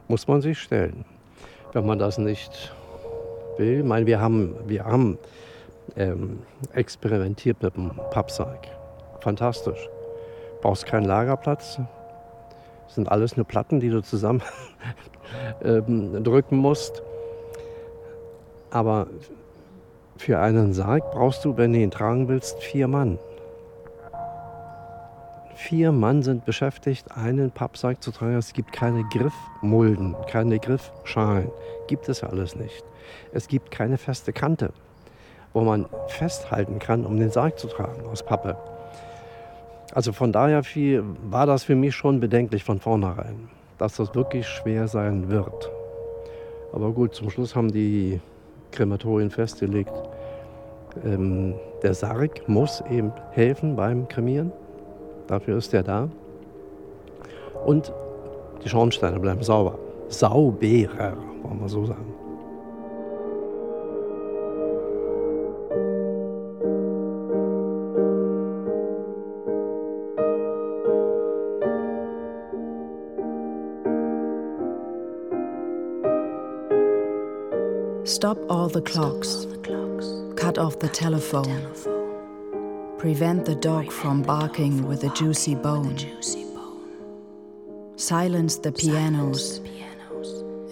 Muss 0.08 0.28
man 0.28 0.42
sich 0.42 0.60
stellen. 0.60 1.06
Wenn 1.74 1.86
man 1.86 2.00
das 2.00 2.18
nicht 2.18 2.74
will, 3.58 3.80
ich 3.80 3.86
meine, 3.86 4.06
wir 4.06 4.20
haben, 4.20 4.56
wir 4.68 4.86
haben 4.86 5.18
ähm, 5.96 6.40
experimentiert 6.74 7.62
mit 7.62 7.76
dem 7.76 7.92
Pappsarg. 8.12 8.68
Fantastisch. 9.22 9.90
Brauchst 10.62 10.86
keinen 10.86 11.06
Lagerplatz. 11.06 11.80
Das 12.86 12.96
sind 12.96 13.12
alles 13.12 13.38
nur 13.38 13.46
Platten, 13.46 13.80
die 13.80 13.90
du 13.90 14.02
zusammen 14.02 14.42
ähm, 15.64 16.24
drücken 16.24 16.58
musst. 16.58 17.02
Aber 18.72 19.08
für 20.18 20.40
einen 20.40 20.74
Sarg 20.74 21.12
brauchst 21.12 21.46
du, 21.46 21.58
wenn 21.58 21.74
du 21.74 21.80
ihn 21.80 21.92
tragen 21.92 22.28
willst, 22.28 22.62
vier 22.62 22.88
Mann. 22.88 23.20
Vier 25.56 25.94
Mann 25.94 26.22
sind 26.22 26.44
beschäftigt, 26.44 27.16
einen 27.16 27.50
Pappsack 27.50 28.04
zu 28.04 28.12
tragen. 28.12 28.36
Es 28.36 28.52
gibt 28.52 28.74
keine 28.74 29.06
Griffmulden, 29.06 30.14
keine 30.30 30.60
Griffschalen. 30.60 31.50
Gibt 31.88 32.10
es 32.10 32.24
alles 32.24 32.58
nicht. 32.58 32.84
Es 33.32 33.48
gibt 33.48 33.72
keine 33.72 33.98
feste 33.98 34.34
Kante, 34.34 34.74
wo 35.54 35.62
man 35.62 35.86
festhalten 36.08 36.78
kann, 36.80 37.06
um 37.06 37.18
den 37.18 37.32
Sarg 37.32 37.58
zu 37.58 37.68
tragen 37.68 38.06
aus 38.06 38.22
Pappe. 38.22 38.58
Also 39.94 40.12
von 40.12 40.34
daher 40.34 40.62
viel, 40.62 41.06
war 41.30 41.46
das 41.46 41.64
für 41.64 41.76
mich 41.76 41.96
schon 41.96 42.20
bedenklich 42.20 42.66
von 42.66 42.82
vornherein, 42.82 43.48
dass 43.78 43.96
das 43.96 44.14
wirklich 44.14 44.46
schwer 44.46 44.90
sein 44.90 45.30
wird. 45.30 45.72
Aber 46.74 46.92
gut, 46.92 47.16
zum 47.16 47.30
Schluss 47.30 47.56
haben 47.56 47.72
die 47.72 48.20
Krematorien 48.72 49.32
festgelegt, 49.32 49.94
ähm, 51.06 51.56
der 51.82 51.94
Sarg 51.94 52.48
muss 52.50 52.84
eben 52.90 53.14
helfen 53.32 53.78
beim 53.78 54.10
Kremieren. 54.10 54.52
Dafür 55.27 55.58
ist 55.58 55.74
er 55.74 55.84
da. 55.84 56.10
Und 57.65 57.91
die 58.63 58.70
Schornsteine 58.70 59.20
bleiben 59.20 59.44
sauber. 59.44 59.77
Sauberer, 60.08 61.17
wollen 61.44 61.62
wir 61.62 61.70
so 61.70 61.86
sagen. 61.86 62.13
Stop 78.05 78.38
all 78.50 78.70
the 78.70 78.82
clocks. 78.82 79.48
Cut 80.36 80.58
off 80.58 80.79
the 80.79 80.88
telephone. 80.88 81.95
Prevent 83.06 83.46
the 83.46 83.54
dog 83.54 83.92
from 83.92 84.24
barking 84.24 84.88
with 84.88 85.04
a 85.04 85.10
juicy 85.10 85.54
bone. 85.54 85.96
Silence 87.98 88.58
the 88.58 88.72
pianos. 88.72 89.60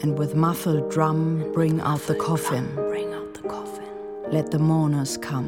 And 0.02 0.18
with 0.18 0.34
muffled 0.34 0.90
drum, 0.90 1.52
bring 1.54 1.80
out 1.80 2.02
the 2.08 2.16
coffin. 2.16 2.76
Let 4.32 4.50
the 4.50 4.58
mourners 4.58 5.16
come. 5.16 5.48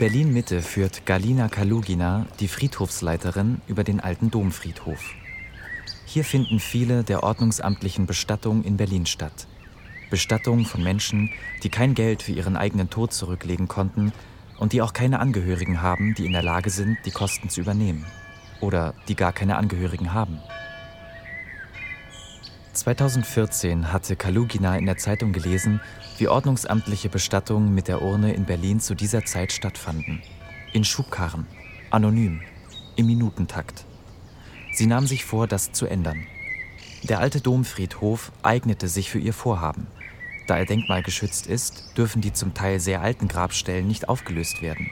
Berlin-Mitte 0.00 0.62
führt 0.62 1.04
Galina 1.04 1.50
Kalugina, 1.50 2.24
die 2.40 2.48
Friedhofsleiterin, 2.48 3.60
über 3.66 3.84
den 3.84 4.00
alten 4.00 4.30
Domfriedhof. 4.30 4.98
Hier 6.06 6.24
finden 6.24 6.58
viele 6.58 7.04
der 7.04 7.22
ordnungsamtlichen 7.22 8.06
Bestattungen 8.06 8.64
in 8.64 8.78
Berlin 8.78 9.04
statt. 9.04 9.46
Bestattungen 10.08 10.64
von 10.64 10.82
Menschen, 10.82 11.28
die 11.62 11.68
kein 11.68 11.94
Geld 11.94 12.22
für 12.22 12.32
ihren 12.32 12.56
eigenen 12.56 12.88
Tod 12.88 13.12
zurücklegen 13.12 13.68
konnten 13.68 14.14
und 14.58 14.72
die 14.72 14.80
auch 14.80 14.94
keine 14.94 15.18
Angehörigen 15.18 15.82
haben, 15.82 16.14
die 16.14 16.24
in 16.24 16.32
der 16.32 16.42
Lage 16.42 16.70
sind, 16.70 16.96
die 17.04 17.10
Kosten 17.10 17.50
zu 17.50 17.60
übernehmen. 17.60 18.06
Oder 18.62 18.94
die 19.06 19.16
gar 19.16 19.34
keine 19.34 19.56
Angehörigen 19.56 20.14
haben. 20.14 20.40
2014 22.72 23.92
hatte 23.92 24.14
Kalugina 24.14 24.76
in 24.76 24.86
der 24.86 24.96
Zeitung 24.96 25.32
gelesen, 25.32 25.80
wie 26.18 26.28
ordnungsamtliche 26.28 27.08
Bestattungen 27.08 27.74
mit 27.74 27.88
der 27.88 28.00
Urne 28.00 28.32
in 28.32 28.44
Berlin 28.44 28.78
zu 28.78 28.94
dieser 28.94 29.24
Zeit 29.24 29.52
stattfanden. 29.52 30.22
In 30.72 30.84
Schubkarren, 30.84 31.46
anonym, 31.90 32.40
im 32.94 33.06
Minutentakt. 33.06 33.84
Sie 34.72 34.86
nahm 34.86 35.06
sich 35.06 35.24
vor, 35.24 35.48
das 35.48 35.72
zu 35.72 35.86
ändern. 35.86 36.26
Der 37.02 37.18
alte 37.18 37.40
Domfriedhof 37.40 38.30
eignete 38.42 38.86
sich 38.86 39.10
für 39.10 39.18
ihr 39.18 39.32
Vorhaben. 39.32 39.88
Da 40.46 40.58
er 40.58 40.66
denkmalgeschützt 40.66 41.46
ist, 41.46 41.96
dürfen 41.96 42.22
die 42.22 42.32
zum 42.32 42.54
Teil 42.54 42.78
sehr 42.78 43.00
alten 43.00 43.26
Grabstellen 43.26 43.88
nicht 43.88 44.08
aufgelöst 44.08 44.62
werden. 44.62 44.90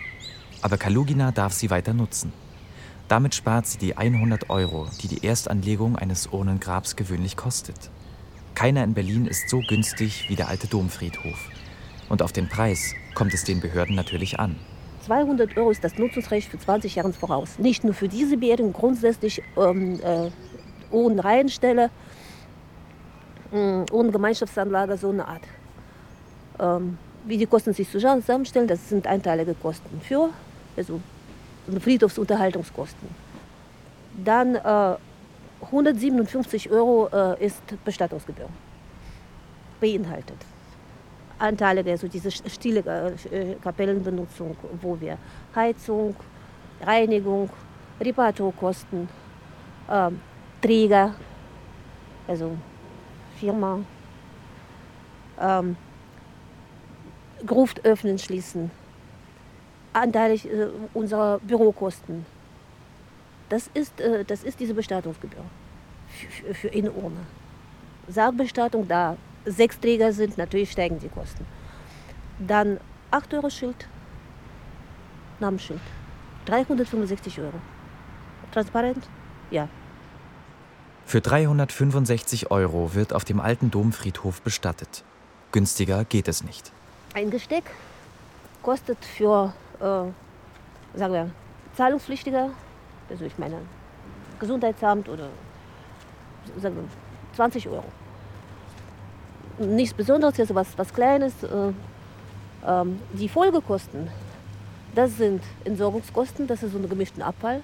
Aber 0.63 0.79
Kalugina 0.79 1.31
darf 1.31 1.53
sie 1.53 1.71
weiter 1.71 1.95
nutzen. 1.95 2.33
Damit 3.09 3.35
spart 3.35 3.67
sie 3.67 3.79
die 3.79 3.97
100 3.97 4.50
Euro, 4.50 4.87
die 5.03 5.09
die 5.09 5.27
Erstanlegung 5.27 5.97
eines 5.97 6.27
Urnengrabs 6.27 6.95
gewöhnlich 6.95 7.38
kostet. 7.38 7.91
Keiner 8.55 8.85
in 8.85 8.93
Berlin 8.93 9.25
ist 9.25 9.49
so 9.49 9.62
günstig 9.67 10.29
wie 10.29 10.37
der 10.37 10.49
alte 10.49 10.67
Domfriedhof. 10.67 11.49
Und 12.11 12.21
auf 12.21 12.33
den 12.33 12.50
Preis 12.50 12.95
kommt 13.15 13.33
es 13.33 13.45
den 13.45 13.61
Behörden 13.61 13.95
natürlich 13.95 14.38
an. 14.38 14.57
200 15.07 15.57
Euro 15.57 15.71
ist 15.71 15.83
das 15.83 15.97
Nutzungsrecht 15.97 16.50
für 16.50 16.59
20 16.59 16.97
Jahre 16.97 17.15
voraus. 17.15 17.59
Nicht 17.59 17.83
nur 17.83 17.95
für 17.95 18.09
diese 18.09 18.37
Beeren, 18.37 18.75
grundsätzlich 18.75 19.43
ähm, 19.57 19.99
äh, 20.03 20.31
ohne 20.91 21.25
Reihenstelle, 21.25 21.88
äh, 23.53 23.85
ohne 23.91 24.11
Gemeinschaftsanlage, 24.11 24.99
so 24.99 25.09
eine 25.09 25.27
Art. 25.27 25.43
Ähm, 26.59 26.99
wie 27.25 27.38
die 27.38 27.47
Kosten 27.47 27.73
sich 27.73 27.91
zusammenstellen, 27.91 28.69
das 28.69 28.87
sind 28.91 29.07
einteilige 29.07 29.55
Kosten 29.55 29.99
für, 30.03 30.29
also 30.77 31.00
Friedhofsunterhaltungskosten. 31.81 33.09
Dann 34.25 34.55
äh, 34.57 34.97
157 35.67 36.71
Euro 36.71 37.09
äh, 37.13 37.45
ist 37.45 37.63
Bestattungsgebühr. 37.85 38.49
Beinhaltet. 39.81 40.37
Anteilige, 41.39 41.93
also 41.93 42.09
diese 42.09 42.31
stille 42.31 42.81
äh, 43.31 43.55
Kapellenbenutzung, 43.63 44.57
wo 44.81 45.01
wir 45.01 45.19
Heizung, 45.55 46.17
Reinigung, 46.81 47.49
Reparaturkosten, 48.01 49.09
äh, 49.89 50.11
Träger, 50.61 51.15
also 52.27 52.57
Firma, 53.39 53.79
ähm, 55.41 55.77
Gruft 57.47 57.85
öffnen, 57.85 58.19
schließen, 58.19 58.71
anteilig 59.92 60.47
äh, 60.47 60.68
unserer 60.95 61.38
Bürokosten, 61.40 62.26
das 63.49 63.71
ist, 63.75 64.00
äh, 64.00 64.25
das 64.25 64.42
ist 64.42 64.61
diese 64.61 64.75
Bestattungsgebühr 64.75 65.45
für, 66.09 66.54
für 66.54 66.68
in 66.68 66.88
Urne. 66.88 67.26
Sargbestattung, 68.09 68.88
da 68.88 69.16
sechs 69.45 69.78
Träger 69.80 70.12
sind, 70.12 70.38
natürlich 70.38 70.73
steigen 70.73 70.99
die 70.99 71.09
Kosten. 71.09 71.47
Dann 72.38 72.78
8 73.11 73.35
Euro 73.35 73.50
Schild, 73.50 73.88
Namensschild, 75.40 75.80
365 76.47 77.40
Euro. 77.40 77.61
Transparent? 78.52 79.07
Ja. 79.50 79.68
Für 81.04 81.21
365 81.21 82.50
Euro 82.50 82.95
wird 82.95 83.12
auf 83.12 83.25
dem 83.25 83.40
alten 83.40 83.71
Domfriedhof 83.71 84.42
bestattet. 84.42 85.04
Günstiger 85.52 86.04
geht 86.04 86.28
es 86.28 86.45
nicht. 86.45 86.71
Ein 87.14 87.30
Gesteck 87.30 87.64
kostet 88.62 89.02
für, 89.04 89.54
äh, 89.81 90.99
sagen 90.99 91.13
wir, 91.13 91.31
Zahlungspflichtiger 91.75 92.51
also 93.11 93.25
ich 93.25 93.39
meine 93.39 93.59
Gesundheitsamt 94.39 95.09
oder 95.09 95.29
sagen 96.61 96.77
wir, 96.77 96.85
20 97.35 97.69
Euro. 97.69 97.85
Nichts 99.59 99.95
Besonderes, 99.95 100.39
also 100.39 100.55
was, 100.55 100.77
was 100.77 100.93
Kleines. 100.93 101.43
Äh, 101.43 101.73
ähm, 102.67 103.01
die 103.13 103.29
Folgekosten 103.29 104.09
Das 104.95 105.17
sind 105.17 105.43
Entsorgungskosten, 105.65 106.47
das 106.47 106.63
ist 106.63 106.73
so 106.73 106.79
ein 106.79 106.89
gemischten 106.89 107.23
Abfall. 107.23 107.63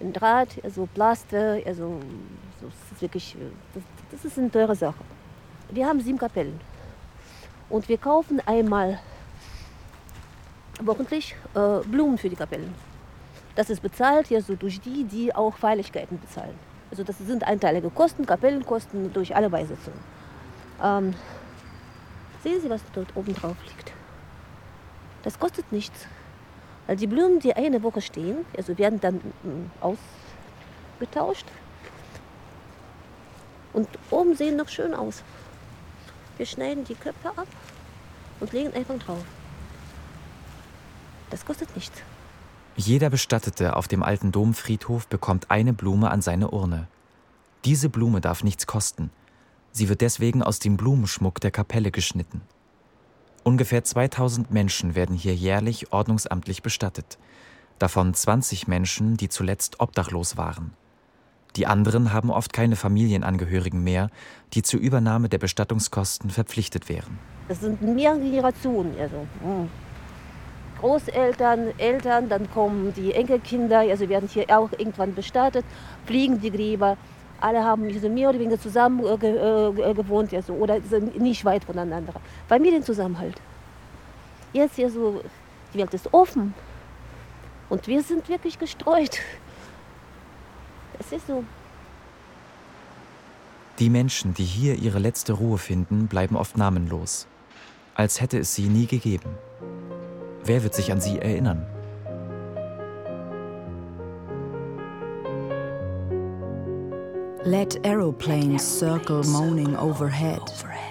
Ein 0.00 0.12
Draht, 0.12 0.62
also 0.62 0.86
Plaste, 0.92 1.62
also 1.66 2.00
das 2.60 2.72
ist 2.92 3.02
wirklich, 3.02 3.36
das, 3.74 3.82
das 4.10 4.24
ist 4.24 4.38
eine 4.38 4.50
teure 4.50 4.74
Sache. 4.74 5.02
Wir 5.70 5.86
haben 5.86 6.00
sieben 6.00 6.18
Kapellen 6.18 6.60
und 7.70 7.88
wir 7.88 7.98
kaufen 7.98 8.40
einmal 8.46 9.00
wochentlich 10.82 11.34
äh, 11.54 11.78
Blumen 11.86 12.18
für 12.18 12.28
die 12.28 12.36
Kapellen. 12.36 12.74
Das 13.54 13.70
ist 13.70 13.80
bezahlt 13.80 14.28
ja 14.30 14.40
so 14.40 14.54
durch 14.54 14.80
die, 14.80 15.04
die 15.04 15.34
auch 15.34 15.56
Feierlichkeiten 15.56 16.20
bezahlen. 16.20 16.58
Also 16.90 17.02
das 17.02 17.18
sind 17.18 17.44
einteilige 17.44 17.90
Kosten, 17.90 18.26
Kapellenkosten 18.26 19.12
durch 19.12 19.34
alle 19.34 19.50
Beisetzungen. 19.50 19.98
Ähm, 20.82 21.14
sehen 22.42 22.60
Sie, 22.60 22.70
was 22.70 22.82
dort 22.92 23.16
oben 23.16 23.34
drauf 23.34 23.56
liegt? 23.66 23.92
Das 25.22 25.38
kostet 25.38 25.72
nichts. 25.72 26.06
Weil 26.86 26.96
die 26.96 27.06
Blumen, 27.06 27.40
die 27.40 27.54
eine 27.54 27.82
Woche 27.82 28.00
stehen, 28.00 28.44
also 28.56 28.78
werden 28.78 29.00
dann 29.00 29.16
mm, 29.16 29.70
ausgetauscht. 31.00 31.46
Und 33.72 33.88
oben 34.10 34.36
sehen 34.36 34.56
noch 34.56 34.68
schön 34.68 34.94
aus. 34.94 35.22
Wir 36.36 36.46
schneiden 36.46 36.84
die 36.84 36.94
Köpfe 36.94 37.30
ab 37.30 37.48
und 38.40 38.52
legen 38.52 38.72
einfach 38.74 38.98
drauf. 38.98 39.24
Das 41.30 41.44
kostet 41.44 41.74
nichts. 41.74 42.02
Jeder 42.76 43.10
Bestattete 43.10 43.76
auf 43.76 43.88
dem 43.88 44.02
alten 44.02 44.32
Domfriedhof 44.32 45.06
bekommt 45.08 45.50
eine 45.50 45.72
Blume 45.72 46.10
an 46.10 46.20
seine 46.20 46.50
Urne. 46.50 46.88
Diese 47.64 47.88
Blume 47.88 48.20
darf 48.20 48.44
nichts 48.44 48.66
kosten. 48.66 49.10
Sie 49.72 49.88
wird 49.88 50.02
deswegen 50.02 50.42
aus 50.42 50.58
dem 50.58 50.76
Blumenschmuck 50.76 51.40
der 51.40 51.50
Kapelle 51.50 51.90
geschnitten. 51.90 52.42
Ungefähr 53.44 53.84
2000 53.84 54.50
Menschen 54.50 54.94
werden 54.94 55.16
hier 55.16 55.34
jährlich 55.34 55.92
ordnungsamtlich 55.92 56.62
bestattet, 56.62 57.18
davon 57.78 58.12
20 58.12 58.68
Menschen, 58.68 59.16
die 59.16 59.28
zuletzt 59.28 59.80
obdachlos 59.80 60.36
waren. 60.36 60.72
Die 61.56 61.66
anderen 61.66 62.12
haben 62.12 62.30
oft 62.30 62.52
keine 62.52 62.76
Familienangehörigen 62.76 63.82
mehr, 63.82 64.10
die 64.52 64.62
zur 64.62 64.80
Übernahme 64.80 65.28
der 65.28 65.38
Bestattungskosten 65.38 66.28
verpflichtet 66.30 66.88
wären. 66.88 67.18
Das 67.48 67.60
sind 67.60 67.80
mehrere 67.80 68.20
Generationen. 68.20 68.94
Also, 68.98 69.26
hm. 69.42 69.68
Großeltern, 70.80 71.78
Eltern, 71.78 72.28
dann 72.28 72.50
kommen 72.50 72.92
die 72.94 73.12
Enkelkinder, 73.12 73.80
also 73.80 74.08
werden 74.08 74.28
hier 74.28 74.44
auch 74.48 74.70
irgendwann 74.72 75.14
bestattet, 75.14 75.64
fliegen 76.04 76.40
die 76.40 76.50
Gräber. 76.50 76.96
Alle 77.40 77.64
haben 77.64 77.98
so 77.98 78.08
mehr 78.08 78.30
oder 78.30 78.38
weniger 78.38 78.60
zusammen 78.60 79.04
äh, 79.04 79.26
äh, 79.26 79.94
gewohnt 79.94 80.32
also, 80.32 80.54
oder 80.54 80.80
sind 80.80 81.18
nicht 81.20 81.44
weit 81.44 81.64
voneinander. 81.64 82.14
Familienzusammenhalt. 82.48 83.40
Jetzt 84.52 84.76
hier 84.76 84.90
so, 84.90 85.22
die 85.74 85.78
Welt 85.78 85.92
ist 85.92 86.12
offen 86.12 86.54
und 87.68 87.86
wir 87.86 88.02
sind 88.02 88.28
wirklich 88.28 88.58
gestreut. 88.58 89.18
Es 90.98 91.12
ist 91.12 91.26
so. 91.26 91.44
Die 93.78 93.90
Menschen, 93.90 94.32
die 94.32 94.44
hier 94.44 94.76
ihre 94.76 94.98
letzte 94.98 95.34
Ruhe 95.34 95.58
finden, 95.58 96.06
bleiben 96.06 96.36
oft 96.36 96.56
namenlos, 96.56 97.26
als 97.94 98.22
hätte 98.22 98.38
es 98.38 98.54
sie 98.54 98.68
nie 98.68 98.86
gegeben. 98.86 99.36
Wer 100.46 100.62
wird 100.62 100.74
sich 100.74 100.92
an 100.92 101.00
sie 101.00 101.18
erinnern? 101.18 101.66
Let 107.44 107.84
aeroplanes 107.84 108.62
circle 108.62 109.24
moaning 109.24 109.76
overhead, 109.76 110.40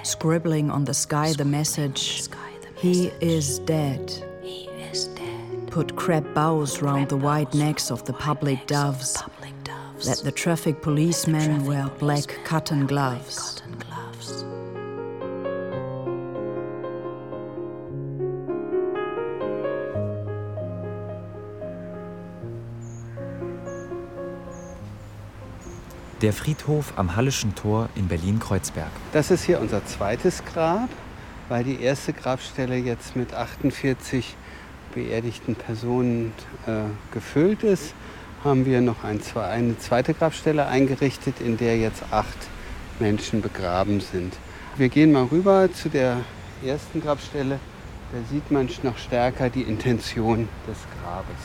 scribbling 0.03 0.69
on 0.69 0.85
the 0.85 0.93
sky 0.93 1.33
the 1.33 1.45
message, 1.45 2.23
He 2.75 3.11
is 3.21 3.59
dead. 3.59 4.11
Put 5.67 5.95
crab 5.95 6.33
bows 6.33 6.81
round 6.81 7.09
the 7.09 7.17
white 7.17 7.53
necks 7.53 7.91
of 7.91 8.03
the 8.03 8.13
public 8.13 8.67
doves. 8.67 9.21
Let 10.05 10.19
the 10.19 10.31
traffic 10.31 10.81
policemen 10.81 11.65
wear 11.65 11.89
black 11.99 12.27
cotton 12.43 12.85
gloves. 12.85 13.61
Der 26.21 26.31
Friedhof 26.31 26.93
am 26.95 27.17
Hallischen 27.17 27.55
Tor 27.55 27.89
in 27.95 28.07
Berlin-Kreuzberg. 28.07 28.89
Das 29.11 29.31
ist 29.31 29.43
hier 29.43 29.59
unser 29.59 29.85
zweites 29.85 30.45
Grab, 30.45 30.87
weil 31.49 31.65
die 31.65 31.81
erste 31.81 32.13
Grabstelle 32.13 32.77
jetzt 32.77 33.17
mit 33.17 33.33
48 33.33 34.35
beerdigten 34.93 35.55
Personen 35.55 36.31
äh, 36.67 36.83
gefüllt 37.11 37.63
ist, 37.63 37.93
haben 38.45 38.65
wir 38.65 38.79
noch 38.79 39.03
ein, 39.03 39.19
eine 39.35 39.77
zweite 39.77 40.13
Grabstelle 40.13 40.67
eingerichtet, 40.67 41.41
in 41.41 41.57
der 41.57 41.77
jetzt 41.77 42.03
acht 42.11 42.37
Menschen 42.99 43.41
begraben 43.41 43.99
sind. 43.99 44.35
Wir 44.77 44.87
gehen 44.87 45.11
mal 45.11 45.25
rüber 45.25 45.67
zu 45.73 45.89
der 45.89 46.21
ersten 46.65 47.01
Grabstelle. 47.01 47.59
Da 48.13 48.19
sieht 48.31 48.51
man 48.51 48.69
noch 48.83 48.97
stärker 48.97 49.49
die 49.49 49.63
Intention 49.63 50.47
des 50.65 50.77
Grabes. 51.01 51.35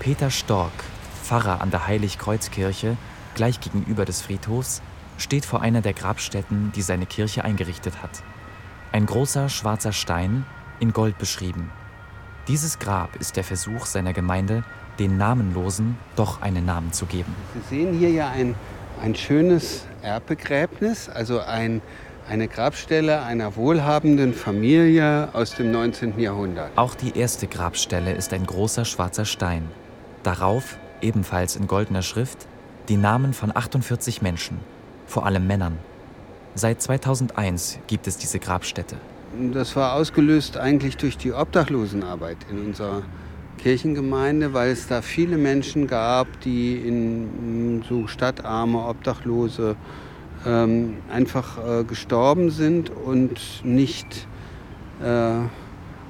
Peter 0.00 0.30
Stork, 0.30 0.72
Pfarrer 1.22 1.60
an 1.60 1.70
der 1.70 1.86
Heiligkreuzkirche, 1.86 2.96
gleich 3.34 3.60
gegenüber 3.60 4.04
des 4.04 4.20
Friedhofs, 4.20 4.82
steht 5.16 5.44
vor 5.44 5.62
einer 5.62 5.80
der 5.80 5.92
Grabstätten, 5.92 6.72
die 6.74 6.82
seine 6.82 7.06
Kirche 7.06 7.44
eingerichtet 7.44 8.02
hat. 8.02 8.22
Ein 8.90 9.06
großer 9.06 9.48
schwarzer 9.48 9.92
Stein, 9.92 10.44
in 10.80 10.92
Gold 10.92 11.16
beschrieben. 11.18 11.70
Dieses 12.48 12.80
Grab 12.80 13.14
ist 13.16 13.36
der 13.36 13.44
Versuch 13.44 13.86
seiner 13.86 14.12
Gemeinde, 14.12 14.64
den 14.98 15.16
Namenlosen 15.16 15.96
doch 16.16 16.42
einen 16.42 16.66
Namen 16.66 16.92
zu 16.92 17.06
geben. 17.06 17.34
Sie 17.54 17.76
sehen 17.76 17.96
hier 17.96 18.10
ja 18.10 18.28
ein, 18.30 18.56
ein 19.00 19.14
schönes 19.14 19.86
Erbbegräbnis, 20.02 21.08
also 21.08 21.40
ein, 21.40 21.80
eine 22.28 22.48
Grabstelle 22.48 23.22
einer 23.22 23.54
wohlhabenden 23.54 24.34
Familie 24.34 25.28
aus 25.32 25.54
dem 25.54 25.70
19. 25.70 26.18
Jahrhundert. 26.18 26.72
Auch 26.76 26.96
die 26.96 27.16
erste 27.16 27.46
Grabstelle 27.46 28.12
ist 28.12 28.32
ein 28.32 28.44
großer 28.44 28.84
schwarzer 28.84 29.24
Stein. 29.24 29.68
Darauf, 30.24 30.78
ebenfalls 31.02 31.56
in 31.56 31.66
goldener 31.66 32.02
Schrift, 32.02 32.46
die 32.88 32.96
Namen 32.96 33.32
von 33.32 33.54
48 33.54 34.22
Menschen, 34.22 34.58
vor 35.06 35.26
allem 35.26 35.46
Männern. 35.46 35.78
Seit 36.54 36.82
2001 36.82 37.78
gibt 37.86 38.06
es 38.06 38.18
diese 38.18 38.38
Grabstätte. 38.38 38.96
Das 39.52 39.74
war 39.76 39.94
ausgelöst 39.94 40.58
eigentlich 40.58 40.98
durch 40.98 41.16
die 41.16 41.32
Obdachlosenarbeit 41.32 42.36
in 42.50 42.66
unserer 42.66 43.02
Kirchengemeinde, 43.58 44.52
weil 44.52 44.70
es 44.70 44.86
da 44.88 45.00
viele 45.00 45.38
Menschen 45.38 45.86
gab, 45.86 46.26
die 46.40 46.76
in 46.76 47.82
so 47.88 48.06
stadtarme 48.06 48.86
Obdachlose 48.86 49.76
ähm, 50.44 50.98
einfach 51.10 51.58
äh, 51.58 51.84
gestorben 51.84 52.50
sind 52.50 52.90
und 52.90 53.64
nicht 53.64 54.26
äh, 55.02 55.34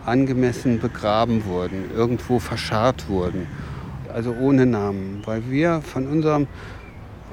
angemessen 0.04 0.80
begraben 0.80 1.44
wurden, 1.44 1.90
irgendwo 1.94 2.38
verscharrt 2.38 3.08
wurden, 3.08 3.46
also 4.12 4.34
ohne 4.34 4.66
Namen, 4.66 5.22
weil 5.24 5.50
wir 5.50 5.80
von 5.80 6.06
unserem 6.06 6.46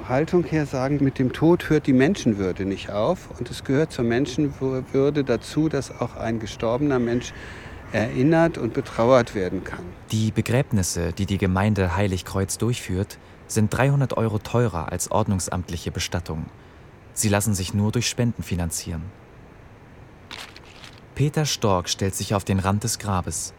Haltung 0.08 0.44
her 0.44 0.66
sagen, 0.66 1.00
mit 1.02 1.20
dem 1.20 1.34
Tod 1.34 1.70
hört 1.70 1.88
die 1.88 1.94
Menschenwürde 1.94 2.66
nicht 2.66 2.92
auf. 2.92 3.30
Und 3.38 3.52
es 3.52 3.64
gehört 3.64 3.92
zur 3.92 4.06
Menschenwürde 4.06 5.24
dazu, 5.24 5.70
dass 5.70 6.00
auch 6.00 6.16
ein 6.16 6.40
gestorbener 6.40 7.00
Mensch 7.00 7.34
erinnert 7.92 8.58
und 8.58 8.74
betrauert 8.74 9.36
werden 9.36 9.64
kann. 9.64 9.84
Die 10.12 10.32
Begräbnisse, 10.32 11.12
die 11.14 11.26
die 11.26 11.38
Gemeinde 11.38 11.96
Heiligkreuz 11.96 12.58
durchführt, 12.58 13.18
sind 13.48 13.76
300 13.76 14.16
Euro 14.16 14.38
teurer 14.40 14.92
als 14.92 15.12
ordnungsamtliche 15.12 15.92
Bestattung. 15.92 16.46
Sie 17.14 17.30
lassen 17.30 17.56
sich 17.56 17.74
nur 17.74 17.92
durch 17.92 18.08
Spenden 18.08 18.44
finanzieren. 18.44 19.02
Peter 21.16 21.46
Stork 21.46 21.90
stellt 21.90 22.16
sich 22.16 22.34
auf 22.34 22.46
den 22.46 22.60
Rand 22.60 22.84
des 22.84 23.00
Grabes. 23.00 23.54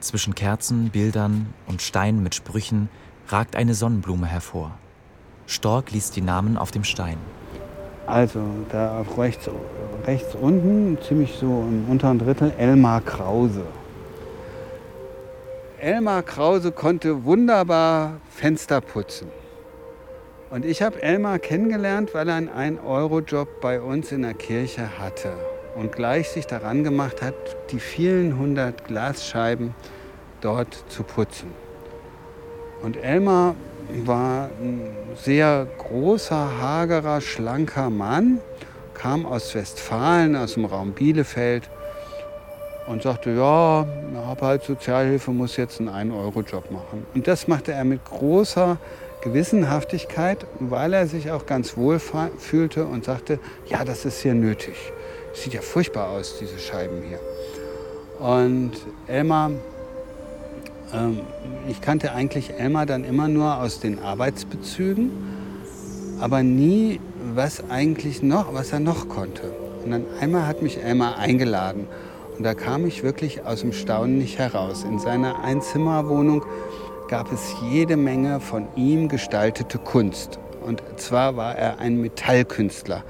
Zwischen 0.00 0.34
Kerzen, 0.34 0.88
Bildern 0.88 1.52
und 1.66 1.82
Steinen 1.82 2.22
mit 2.22 2.34
Sprüchen 2.34 2.88
ragt 3.28 3.54
eine 3.54 3.74
Sonnenblume 3.74 4.26
hervor. 4.26 4.72
Stork 5.46 5.92
liest 5.92 6.16
die 6.16 6.22
Namen 6.22 6.56
auf 6.56 6.70
dem 6.70 6.84
Stein. 6.84 7.18
Also 8.06 8.40
da 8.70 8.98
auf 8.98 9.18
rechts, 9.18 9.48
rechts 10.06 10.34
unten, 10.34 10.96
ziemlich 11.06 11.36
so 11.38 11.46
im 11.46 11.84
unteren 11.90 12.18
Drittel, 12.18 12.50
Elmar 12.56 13.02
Krause. 13.02 13.62
Elmar 15.78 16.22
Krause 16.22 16.72
konnte 16.72 17.24
wunderbar 17.24 18.20
Fenster 18.30 18.80
putzen. 18.80 19.28
Und 20.48 20.64
ich 20.64 20.80
habe 20.80 21.02
Elmar 21.02 21.38
kennengelernt, 21.38 22.14
weil 22.14 22.28
er 22.28 22.36
einen 22.36 22.48
1-Euro-Job 22.48 23.60
bei 23.60 23.80
uns 23.80 24.12
in 24.12 24.22
der 24.22 24.34
Kirche 24.34 24.98
hatte 24.98 25.34
und 25.74 25.92
gleich 25.92 26.28
sich 26.30 26.46
daran 26.46 26.84
gemacht 26.84 27.22
hat, 27.22 27.34
die 27.70 27.80
vielen 27.80 28.38
hundert 28.38 28.84
Glasscheiben 28.84 29.74
dort 30.40 30.84
zu 30.88 31.02
putzen. 31.02 31.52
Und 32.82 32.96
Elmar 32.96 33.54
war 34.04 34.50
ein 34.60 34.90
sehr 35.16 35.66
großer, 35.78 36.60
hagerer, 36.60 37.20
schlanker 37.20 37.90
Mann, 37.90 38.40
kam 38.94 39.26
aus 39.26 39.54
Westfalen, 39.54 40.36
aus 40.36 40.54
dem 40.54 40.64
Raum 40.64 40.92
Bielefeld 40.92 41.68
und 42.86 43.02
sagte, 43.02 43.30
ja, 43.30 43.86
habe 44.26 44.46
halt 44.46 44.62
Sozialhilfe, 44.62 45.30
muss 45.30 45.56
jetzt 45.56 45.80
einen 45.80 46.12
1-Euro-Job 46.12 46.70
machen. 46.70 47.06
Und 47.14 47.26
das 47.26 47.48
machte 47.48 47.72
er 47.72 47.84
mit 47.84 48.04
großer 48.04 48.78
Gewissenhaftigkeit, 49.22 50.46
weil 50.58 50.94
er 50.94 51.06
sich 51.06 51.30
auch 51.30 51.46
ganz 51.46 51.76
wohl 51.76 51.98
fühlte 51.98 52.86
und 52.86 53.04
sagte, 53.04 53.38
ja, 53.66 53.84
das 53.84 54.04
ist 54.04 54.20
hier 54.20 54.34
nötig. 54.34 54.92
Sieht 55.32 55.54
ja 55.54 55.60
furchtbar 55.60 56.10
aus, 56.10 56.36
diese 56.40 56.58
Scheiben 56.58 57.02
hier. 57.02 57.20
Und 58.18 58.72
Elmar, 59.06 59.50
ähm, 60.92 61.20
ich 61.68 61.80
kannte 61.80 62.12
eigentlich 62.12 62.52
Elmar 62.58 62.86
dann 62.86 63.04
immer 63.04 63.28
nur 63.28 63.58
aus 63.58 63.80
den 63.80 63.98
Arbeitsbezügen, 63.98 65.10
aber 66.20 66.42
nie, 66.42 67.00
was 67.34 67.70
eigentlich 67.70 68.22
noch, 68.22 68.52
was 68.52 68.72
er 68.72 68.80
noch 68.80 69.08
konnte. 69.08 69.52
Und 69.84 69.92
dann 69.92 70.04
einmal 70.20 70.46
hat 70.46 70.62
mich 70.62 70.82
Elmar 70.82 71.18
eingeladen 71.18 71.86
und 72.36 72.44
da 72.44 72.54
kam 72.54 72.86
ich 72.86 73.02
wirklich 73.02 73.44
aus 73.44 73.60
dem 73.60 73.72
Staunen 73.72 74.18
nicht 74.18 74.38
heraus. 74.38 74.84
In 74.84 74.98
seiner 74.98 75.44
Einzimmerwohnung 75.44 76.42
gab 77.08 77.30
es 77.32 77.54
jede 77.70 77.96
Menge 77.96 78.40
von 78.40 78.66
ihm 78.76 79.08
gestaltete 79.08 79.78
Kunst. 79.78 80.38
Und 80.64 80.82
zwar 80.96 81.36
war 81.36 81.56
er 81.56 81.78
ein 81.78 82.00
Metallkünstler. 82.00 83.04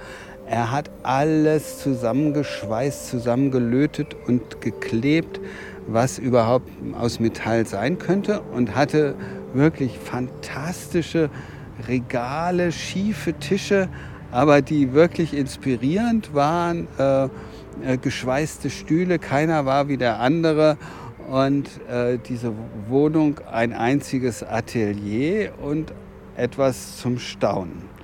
Er 0.50 0.72
hat 0.72 0.90
alles 1.04 1.78
zusammengeschweißt, 1.78 3.06
zusammengelötet 3.06 4.16
und 4.26 4.60
geklebt, 4.60 5.40
was 5.86 6.18
überhaupt 6.18 6.68
aus 6.98 7.20
Metall 7.20 7.66
sein 7.66 8.00
könnte 8.00 8.40
und 8.40 8.74
hatte 8.74 9.14
wirklich 9.54 9.96
fantastische 10.00 11.30
Regale, 11.86 12.72
schiefe 12.72 13.34
Tische, 13.34 13.88
aber 14.32 14.60
die 14.60 14.92
wirklich 14.92 15.34
inspirierend 15.34 16.34
waren. 16.34 16.88
Äh, 16.98 17.28
äh, 17.84 17.96
geschweißte 17.96 18.70
Stühle, 18.70 19.20
keiner 19.20 19.66
war 19.66 19.86
wie 19.86 19.98
der 19.98 20.18
andere 20.18 20.76
und 21.30 21.68
äh, 21.88 22.18
diese 22.18 22.52
Wohnung 22.88 23.40
ein 23.50 23.72
einziges 23.72 24.42
Atelier 24.42 25.52
und 25.62 25.92
etwas 26.36 26.98
zum 26.98 27.20
Staunen. 27.20 27.99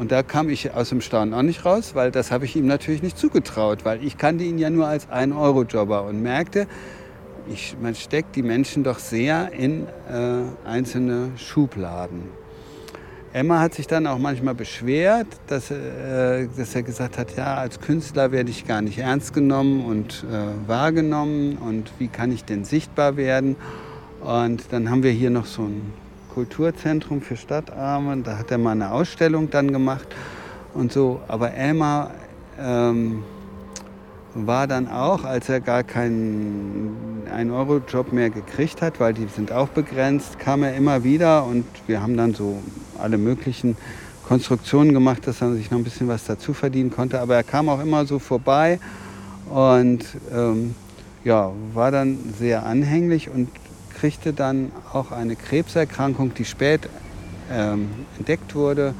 Und 0.00 0.12
da 0.12 0.22
kam 0.22 0.48
ich 0.48 0.72
aus 0.72 0.88
dem 0.88 1.02
Staunen 1.02 1.34
auch 1.34 1.42
nicht 1.42 1.66
raus, 1.66 1.94
weil 1.94 2.10
das 2.10 2.30
habe 2.30 2.46
ich 2.46 2.56
ihm 2.56 2.66
natürlich 2.66 3.02
nicht 3.02 3.18
zugetraut, 3.18 3.84
weil 3.84 4.02
ich 4.02 4.16
kannte 4.16 4.44
ihn 4.44 4.56
ja 4.56 4.70
nur 4.70 4.86
als 4.86 5.06
1-Euro-Jobber 5.10 6.04
und 6.04 6.22
merkte, 6.22 6.66
ich, 7.52 7.76
man 7.78 7.94
steckt 7.94 8.34
die 8.34 8.42
Menschen 8.42 8.82
doch 8.82 8.98
sehr 8.98 9.52
in 9.52 9.86
äh, 10.08 10.66
einzelne 10.66 11.32
Schubladen. 11.36 12.30
Emma 13.34 13.60
hat 13.60 13.74
sich 13.74 13.86
dann 13.86 14.06
auch 14.06 14.16
manchmal 14.16 14.54
beschwert, 14.54 15.26
dass, 15.48 15.70
äh, 15.70 16.48
dass 16.56 16.74
er 16.74 16.82
gesagt 16.82 17.18
hat, 17.18 17.36
ja, 17.36 17.56
als 17.56 17.78
Künstler 17.78 18.32
werde 18.32 18.48
ich 18.48 18.66
gar 18.66 18.80
nicht 18.80 18.96
ernst 18.96 19.34
genommen 19.34 19.84
und 19.84 20.24
äh, 20.24 20.66
wahrgenommen 20.66 21.58
und 21.58 21.92
wie 21.98 22.08
kann 22.08 22.32
ich 22.32 22.46
denn 22.46 22.64
sichtbar 22.64 23.18
werden? 23.18 23.56
Und 24.22 24.64
dann 24.70 24.88
haben 24.88 25.02
wir 25.02 25.12
hier 25.12 25.28
noch 25.28 25.44
so 25.44 25.64
ein 25.64 25.92
Kulturzentrum 26.34 27.20
für 27.20 27.36
Stadtarme, 27.36 28.16
da 28.18 28.38
hat 28.38 28.50
er 28.50 28.58
mal 28.58 28.72
eine 28.72 28.92
Ausstellung 28.92 29.50
dann 29.50 29.72
gemacht 29.72 30.06
und 30.74 30.92
so. 30.92 31.20
Aber 31.28 31.54
Emma 31.54 32.10
ähm, 32.58 33.22
war 34.34 34.66
dann 34.66 34.88
auch, 34.88 35.24
als 35.24 35.48
er 35.48 35.60
gar 35.60 35.82
keinen 35.82 37.26
1-Euro-Job 37.34 38.12
mehr 38.12 38.30
gekriegt 38.30 38.80
hat, 38.82 39.00
weil 39.00 39.14
die 39.14 39.26
sind 39.26 39.52
auch 39.52 39.68
begrenzt, 39.68 40.38
kam 40.38 40.62
er 40.62 40.74
immer 40.74 41.04
wieder 41.04 41.44
und 41.44 41.64
wir 41.86 42.02
haben 42.02 42.16
dann 42.16 42.34
so 42.34 42.62
alle 42.98 43.18
möglichen 43.18 43.76
Konstruktionen 44.26 44.92
gemacht, 44.92 45.26
dass 45.26 45.40
er 45.40 45.52
sich 45.54 45.70
noch 45.70 45.78
ein 45.78 45.84
bisschen 45.84 46.06
was 46.08 46.24
dazu 46.24 46.54
verdienen 46.54 46.90
konnte. 46.90 47.20
Aber 47.20 47.34
er 47.34 47.42
kam 47.42 47.68
auch 47.68 47.80
immer 47.80 48.06
so 48.06 48.18
vorbei 48.18 48.78
und 49.48 50.04
ähm, 50.32 50.74
ja, 51.24 51.50
war 51.74 51.90
dann 51.90 52.18
sehr 52.38 52.64
anhänglich 52.64 53.28
und 53.28 53.48
kriegte 54.00 54.32
dann 54.32 54.72
auch 54.94 55.12
eine 55.12 55.36
Krebserkrankung, 55.36 56.32
die 56.32 56.46
spät 56.46 56.88
ähm, 57.52 57.90
entdeckt 58.16 58.54
wurde 58.54 58.94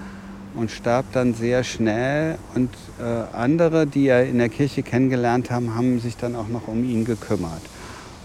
und 0.55 0.71
starb 0.71 1.07
dann 1.13 1.33
sehr 1.33 1.65
schnell. 1.65 2.37
Und 2.55 2.69
äh, 2.99 3.35
andere, 3.35 3.87
die 3.87 4.09
er 4.09 4.27
in 4.27 4.37
der 4.37 4.51
Kirche 4.51 4.83
kennengelernt 4.83 5.51
haben, 5.51 5.75
haben 5.75 6.01
sich 6.01 6.19
dann 6.19 6.37
auch 6.37 6.49
noch 6.49 6.69
um 6.69 6.85
ihn 6.85 7.07
gekümmert. 7.07 7.63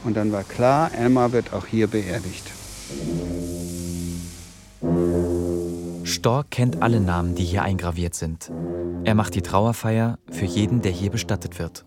Und 0.03 0.17
dann 0.17 0.33
war 0.33 0.43
klar, 0.43 0.91
Elmar 0.93 1.31
wird 1.31 1.53
auch 1.53 1.65
hier 1.65 1.87
beerdigt. 1.87 2.51
Stork 6.03 6.51
kennt 6.51 6.81
alle 6.81 6.99
Namen, 6.99 7.35
die 7.35 7.45
hier 7.45 7.63
eingraviert 7.63 8.15
sind. 8.15 8.51
Er 9.05 9.15
macht 9.15 9.33
die 9.35 9.41
Trauerfeier 9.41 10.19
für 10.29 10.45
jeden, 10.45 10.81
der 10.81 10.91
hier 10.91 11.09
bestattet 11.09 11.57
wird. 11.57 11.85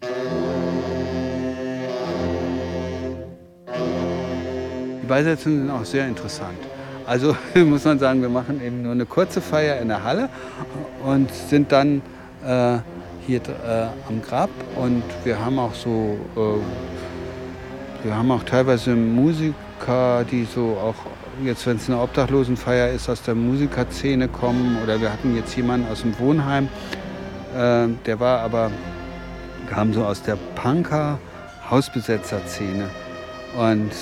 Beisetzungen 5.08 5.62
sind 5.62 5.70
auch 5.70 5.84
sehr 5.84 6.06
interessant. 6.06 6.58
Also 7.06 7.34
muss 7.54 7.84
man 7.84 7.98
sagen, 7.98 8.20
wir 8.20 8.28
machen 8.28 8.60
eben 8.64 8.82
nur 8.82 8.92
eine 8.92 9.06
kurze 9.06 9.40
Feier 9.40 9.80
in 9.80 9.88
der 9.88 10.04
Halle 10.04 10.28
und 11.04 11.32
sind 11.32 11.72
dann 11.72 12.02
äh, 12.44 12.78
hier 13.26 13.40
äh, 13.40 13.86
am 14.08 14.22
Grab 14.22 14.50
und 14.76 15.02
wir 15.24 15.42
haben 15.44 15.58
auch 15.58 15.74
so, 15.74 16.18
äh, 16.36 18.04
wir 18.04 18.14
haben 18.14 18.30
auch 18.30 18.42
teilweise 18.44 18.94
Musiker, 18.94 20.24
die 20.30 20.44
so 20.44 20.76
auch 20.80 20.94
jetzt, 21.44 21.66
wenn 21.66 21.76
es 21.76 21.88
eine 21.88 22.00
Obdachlosenfeier 22.00 22.90
ist, 22.90 23.08
aus 23.08 23.22
der 23.22 23.34
Musikerszene 23.34 24.28
kommen 24.28 24.78
oder 24.82 25.00
wir 25.00 25.12
hatten 25.12 25.34
jetzt 25.34 25.56
jemanden 25.56 25.90
aus 25.90 26.02
dem 26.02 26.18
Wohnheim, 26.18 26.68
äh, 27.56 27.88
der 28.06 28.20
war 28.20 28.40
aber, 28.40 28.70
kam 29.70 29.92
so 29.92 30.04
aus 30.04 30.22
der 30.22 30.36
Punker 30.54 31.18
Hausbesetzer-Szene 31.70 32.88
und 33.58 33.92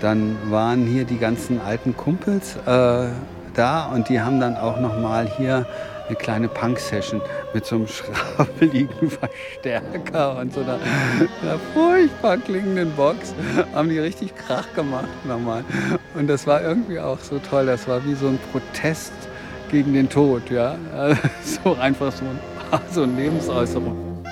dann 0.00 0.36
waren 0.50 0.86
hier 0.86 1.04
die 1.04 1.18
ganzen 1.18 1.60
alten 1.60 1.96
Kumpels 1.96 2.56
äh, 2.66 3.08
da 3.54 3.86
und 3.86 4.08
die 4.08 4.20
haben 4.20 4.40
dann 4.40 4.56
auch 4.56 4.78
noch 4.78 4.98
mal 4.98 5.26
hier 5.26 5.66
eine 6.08 6.16
kleine 6.16 6.48
Punk-Session 6.48 7.20
mit 7.52 7.66
so 7.66 7.76
einem 7.76 7.88
schrabbeligen 7.88 9.10
Verstärker 9.10 10.38
und 10.38 10.54
so 10.54 10.60
einer, 10.60 10.78
einer, 11.42 11.58
furchtbar 11.74 12.36
klingenden 12.38 12.92
Box. 12.92 13.34
Haben 13.74 13.88
die 13.88 13.98
richtig 13.98 14.36
Krach 14.36 14.72
gemacht 14.74 15.08
nochmal. 15.24 15.64
Und 16.14 16.28
das 16.28 16.46
war 16.46 16.62
irgendwie 16.62 17.00
auch 17.00 17.18
so 17.18 17.38
toll. 17.38 17.66
Das 17.66 17.88
war 17.88 18.04
wie 18.04 18.14
so 18.14 18.28
ein 18.28 18.38
Protest 18.52 19.12
gegen 19.70 19.94
den 19.94 20.08
Tod. 20.08 20.48
Ja? 20.50 20.76
so 21.42 21.74
einfach 21.74 22.12
so, 22.12 22.24
so 22.92 23.02
eine 23.02 23.12
Lebensäußerung. 23.12 24.22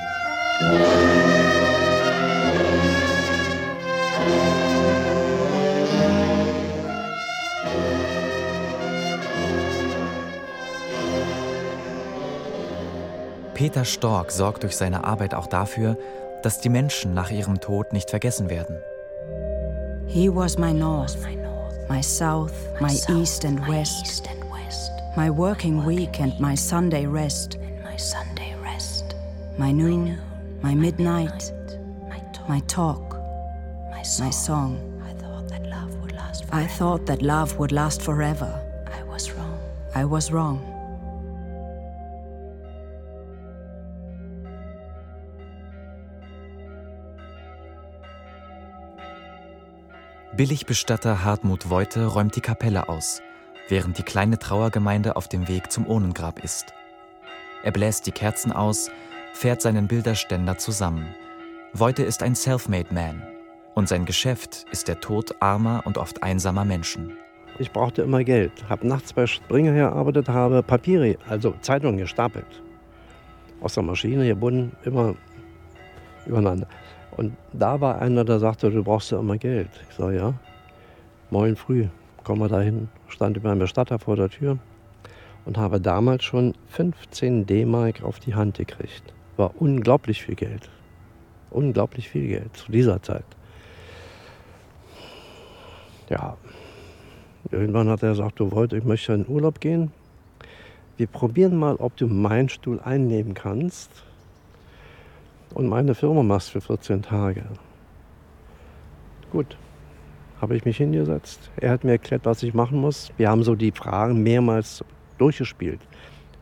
Peter 13.64 13.86
Stork 13.86 14.30
sorgt 14.30 14.62
durch 14.62 14.76
seine 14.76 15.04
Arbeit 15.04 15.32
auch 15.32 15.46
dafür, 15.46 15.96
dass 16.42 16.60
die 16.60 16.68
Menschen 16.68 17.14
nach 17.14 17.30
ihrem 17.30 17.62
Tod 17.62 17.94
nicht 17.94 18.10
vergessen 18.10 18.50
werden. 18.50 18.76
He 20.06 20.28
was 20.28 20.58
my 20.58 20.70
north, 20.70 21.16
my 21.88 22.02
south, 22.02 22.52
my 22.78 22.92
east 23.08 23.46
and 23.46 23.58
west, 23.66 24.28
my 25.16 25.30
working 25.30 25.82
week 25.86 26.20
and 26.20 26.38
my 26.38 26.54
Sunday 26.54 27.06
rest, 27.06 27.58
my 29.56 29.72
noon, 29.72 30.18
my 30.60 30.74
midnight, 30.74 31.50
my 32.46 32.60
talk, 32.66 33.16
my 33.90 34.30
song. 34.30 34.76
I 36.52 36.66
thought 36.66 37.06
that 37.06 37.22
love 37.22 37.58
would 37.58 37.72
last 37.72 38.02
forever. 38.02 38.60
I 39.94 40.04
was 40.04 40.30
wrong. 40.30 40.73
Billigbestatter 50.36 51.22
Hartmut 51.22 51.70
Woite 51.70 52.06
räumt 52.06 52.34
die 52.34 52.40
Kapelle 52.40 52.88
aus, 52.88 53.22
während 53.68 53.98
die 53.98 54.02
kleine 54.02 54.36
Trauergemeinde 54.36 55.14
auf 55.14 55.28
dem 55.28 55.46
Weg 55.46 55.70
zum 55.70 55.86
Ohnengrab 55.86 56.42
ist. 56.42 56.74
Er 57.62 57.70
bläst 57.70 58.04
die 58.08 58.10
Kerzen 58.10 58.50
aus, 58.50 58.90
fährt 59.32 59.62
seinen 59.62 59.86
Bilderständer 59.86 60.58
zusammen. 60.58 61.06
Woite 61.72 62.02
ist 62.02 62.20
ein 62.24 62.34
Selfmade 62.34 62.92
Man 62.92 63.22
und 63.76 63.88
sein 63.88 64.06
Geschäft 64.06 64.66
ist 64.72 64.88
der 64.88 64.98
Tod 64.98 65.36
armer 65.38 65.82
und 65.84 65.98
oft 65.98 66.24
einsamer 66.24 66.64
Menschen. 66.64 67.16
Ich 67.60 67.70
brauchte 67.70 68.02
immer 68.02 68.24
Geld, 68.24 68.68
habe 68.68 68.88
nachts 68.88 69.12
bei 69.12 69.28
Springer 69.28 69.72
gearbeitet, 69.72 70.28
habe 70.28 70.64
Papiere, 70.64 71.16
also 71.28 71.54
Zeitungen 71.60 71.98
gestapelt. 71.98 72.60
Aus 73.60 73.74
der 73.74 73.84
Maschine 73.84 74.26
gebunden, 74.26 74.72
immer 74.82 75.14
übereinander. 76.26 76.66
Und 77.16 77.36
da 77.52 77.80
war 77.80 78.00
einer, 78.00 78.24
der 78.24 78.40
sagte, 78.40 78.70
du 78.70 78.82
brauchst 78.82 79.12
ja 79.12 79.20
immer 79.20 79.38
Geld. 79.38 79.70
Ich 79.88 79.96
sage, 79.96 80.16
ja. 80.16 80.34
Morgen 81.30 81.56
früh 81.56 81.86
kommen 82.22 82.40
wir 82.40 82.48
dahin, 82.48 82.88
stand 83.08 83.42
beim 83.42 83.58
Bestatter 83.58 83.98
vor 83.98 84.16
der 84.16 84.30
Tür 84.30 84.58
und 85.44 85.58
habe 85.58 85.80
damals 85.80 86.24
schon 86.24 86.54
15 86.68 87.46
D-Mark 87.46 88.02
auf 88.02 88.18
die 88.18 88.34
Hand 88.34 88.56
gekriegt. 88.56 89.12
War 89.36 89.52
unglaublich 89.60 90.22
viel 90.22 90.34
Geld. 90.34 90.70
Unglaublich 91.50 92.08
viel 92.08 92.28
Geld 92.28 92.56
zu 92.56 92.72
dieser 92.72 93.02
Zeit. 93.02 93.24
Ja, 96.08 96.36
irgendwann 97.50 97.88
hat 97.88 98.02
er 98.02 98.10
gesagt, 98.10 98.40
du 98.40 98.50
wolltest, 98.50 98.82
ich 98.82 98.88
möchte 98.88 99.12
in 99.12 99.26
Urlaub 99.28 99.60
gehen. 99.60 99.92
Wir 100.96 101.06
probieren 101.06 101.56
mal, 101.56 101.76
ob 101.76 101.96
du 101.96 102.06
meinen 102.06 102.48
Stuhl 102.48 102.80
einnehmen 102.80 103.34
kannst 103.34 104.04
und 105.54 105.68
meine 105.68 105.94
Firma 105.94 106.22
machst 106.22 106.50
für 106.50 106.60
14 106.60 107.02
Tage. 107.02 107.44
Gut, 109.30 109.56
habe 110.40 110.56
ich 110.56 110.64
mich 110.64 110.76
hingesetzt. 110.76 111.50
Er 111.56 111.70
hat 111.70 111.84
mir 111.84 111.92
erklärt, 111.92 112.24
was 112.24 112.42
ich 112.42 112.54
machen 112.54 112.80
muss. 112.80 113.12
Wir 113.16 113.30
haben 113.30 113.42
so 113.42 113.54
die 113.54 113.70
Fragen 113.70 114.22
mehrmals 114.22 114.84
durchgespielt. 115.18 115.80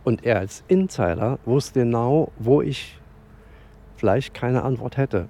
Und 0.05 0.25
er 0.25 0.39
als 0.39 0.65
Insider 0.67 1.39
wusste 1.45 1.81
genau, 1.81 2.33
wo 2.39 2.63
ich 2.63 2.99
vielleicht 3.97 4.35
keine 4.35 4.63
Antwort 4.63 4.97
hätte. 4.97 5.29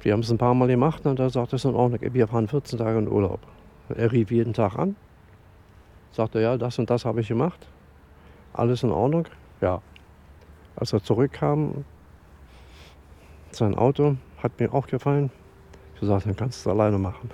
Wir 0.00 0.14
haben 0.14 0.20
es 0.20 0.30
ein 0.30 0.38
paar 0.38 0.54
Mal 0.54 0.66
gemacht 0.66 1.06
und 1.06 1.20
er 1.20 1.30
sagte 1.30 1.56
es 1.56 1.64
in 1.64 1.76
Ordnung, 1.76 2.00
wir 2.12 2.26
fahren 2.26 2.48
14 2.48 2.78
Tage 2.78 2.98
in 2.98 3.08
Urlaub. 3.08 3.38
Er 3.94 4.10
rief 4.10 4.32
jeden 4.32 4.52
Tag 4.52 4.76
an, 4.76 4.96
sagte, 6.10 6.40
ja, 6.40 6.56
das 6.56 6.78
und 6.78 6.90
das 6.90 7.04
habe 7.04 7.20
ich 7.20 7.28
gemacht. 7.28 7.68
Alles 8.52 8.82
in 8.82 8.90
Ordnung? 8.90 9.28
Ja. 9.60 9.80
Als 10.82 10.92
er 10.92 11.00
zurückkam, 11.00 11.84
sein 13.52 13.76
Auto 13.76 14.16
hat 14.38 14.58
mir 14.58 14.74
auch 14.74 14.88
gefallen. 14.88 15.30
Ich 15.94 16.00
gesagt, 16.00 16.26
dann 16.26 16.34
kannst 16.34 16.66
du 16.66 16.70
es 16.70 16.74
alleine 16.74 16.98
machen. 16.98 17.30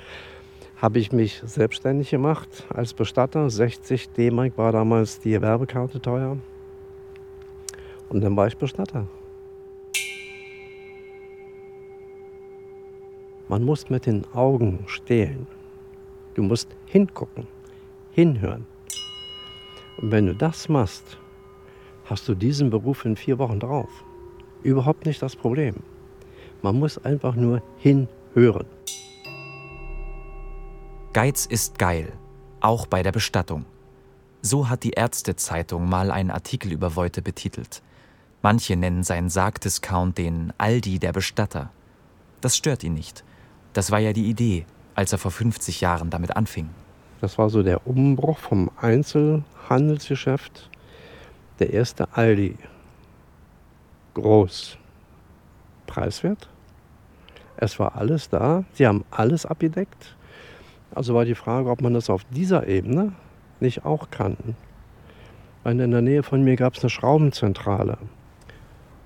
Habe 0.82 0.98
ich 0.98 1.10
mich 1.10 1.40
selbstständig 1.42 2.10
gemacht 2.10 2.66
als 2.68 2.92
Bestatter. 2.92 3.48
60 3.48 4.10
D-Mark 4.10 4.58
war 4.58 4.70
damals 4.70 5.18
die 5.18 5.40
Werbekarte 5.40 5.98
teuer. 6.02 6.36
Und 8.10 8.20
dann 8.20 8.36
war 8.36 8.48
ich 8.48 8.58
Bestatter. 8.58 9.06
Man 13.48 13.64
muss 13.64 13.88
mit 13.88 14.04
den 14.04 14.26
Augen 14.34 14.80
stehlen. 14.88 15.46
Du 16.34 16.42
musst 16.42 16.68
hingucken, 16.84 17.46
hinhören. 18.10 18.66
Und 19.96 20.10
wenn 20.10 20.26
du 20.26 20.34
das 20.34 20.68
machst, 20.68 21.16
hast 22.08 22.28
du 22.28 22.34
diesen 22.34 22.70
Beruf 22.70 23.04
in 23.04 23.16
vier 23.16 23.38
Wochen 23.38 23.60
drauf. 23.60 23.88
Überhaupt 24.62 25.06
nicht 25.06 25.22
das 25.22 25.36
Problem. 25.36 25.76
Man 26.62 26.78
muss 26.78 26.98
einfach 26.98 27.34
nur 27.34 27.62
hinhören. 27.78 28.66
Geiz 31.12 31.46
ist 31.46 31.78
geil, 31.78 32.12
auch 32.60 32.86
bei 32.86 33.02
der 33.02 33.12
Bestattung. 33.12 33.64
So 34.42 34.68
hat 34.68 34.84
die 34.84 34.90
Ärztezeitung 34.90 35.88
mal 35.88 36.10
einen 36.10 36.30
Artikel 36.30 36.72
über 36.72 36.96
Voite 36.96 37.22
betitelt. 37.22 37.82
Manche 38.42 38.76
nennen 38.76 39.02
seinen 39.02 39.30
Sargdiscount 39.30 40.16
den 40.16 40.52
Aldi 40.58 40.98
der 40.98 41.12
Bestatter. 41.12 41.70
Das 42.40 42.56
stört 42.56 42.84
ihn 42.84 42.94
nicht. 42.94 43.24
Das 43.72 43.90
war 43.90 43.98
ja 43.98 44.12
die 44.12 44.28
Idee, 44.28 44.64
als 44.94 45.12
er 45.12 45.18
vor 45.18 45.32
50 45.32 45.80
Jahren 45.80 46.10
damit 46.10 46.36
anfing. 46.36 46.68
Das 47.20 47.36
war 47.36 47.50
so 47.50 47.64
der 47.64 47.86
Umbruch 47.86 48.38
vom 48.38 48.70
Einzelhandelsgeschäft. 48.80 50.70
Der 51.58 51.72
erste 51.72 52.06
Aldi. 52.16 52.56
Groß. 54.14 54.78
Preiswert. 55.86 56.48
Es 57.56 57.78
war 57.80 57.96
alles 57.96 58.28
da. 58.28 58.64
Sie 58.72 58.86
haben 58.86 59.04
alles 59.10 59.44
abgedeckt. 59.44 60.16
Also 60.94 61.14
war 61.14 61.24
die 61.24 61.34
Frage, 61.34 61.70
ob 61.70 61.80
man 61.80 61.94
das 61.94 62.08
auf 62.10 62.24
dieser 62.30 62.66
Ebene 62.66 63.12
nicht 63.60 63.84
auch 63.84 64.10
kann. 64.10 64.36
Weil 65.64 65.80
in 65.80 65.90
der 65.90 66.02
Nähe 66.02 66.22
von 66.22 66.42
mir 66.42 66.56
gab 66.56 66.74
es 66.74 66.82
eine 66.82 66.90
Schraubenzentrale. 66.90 67.98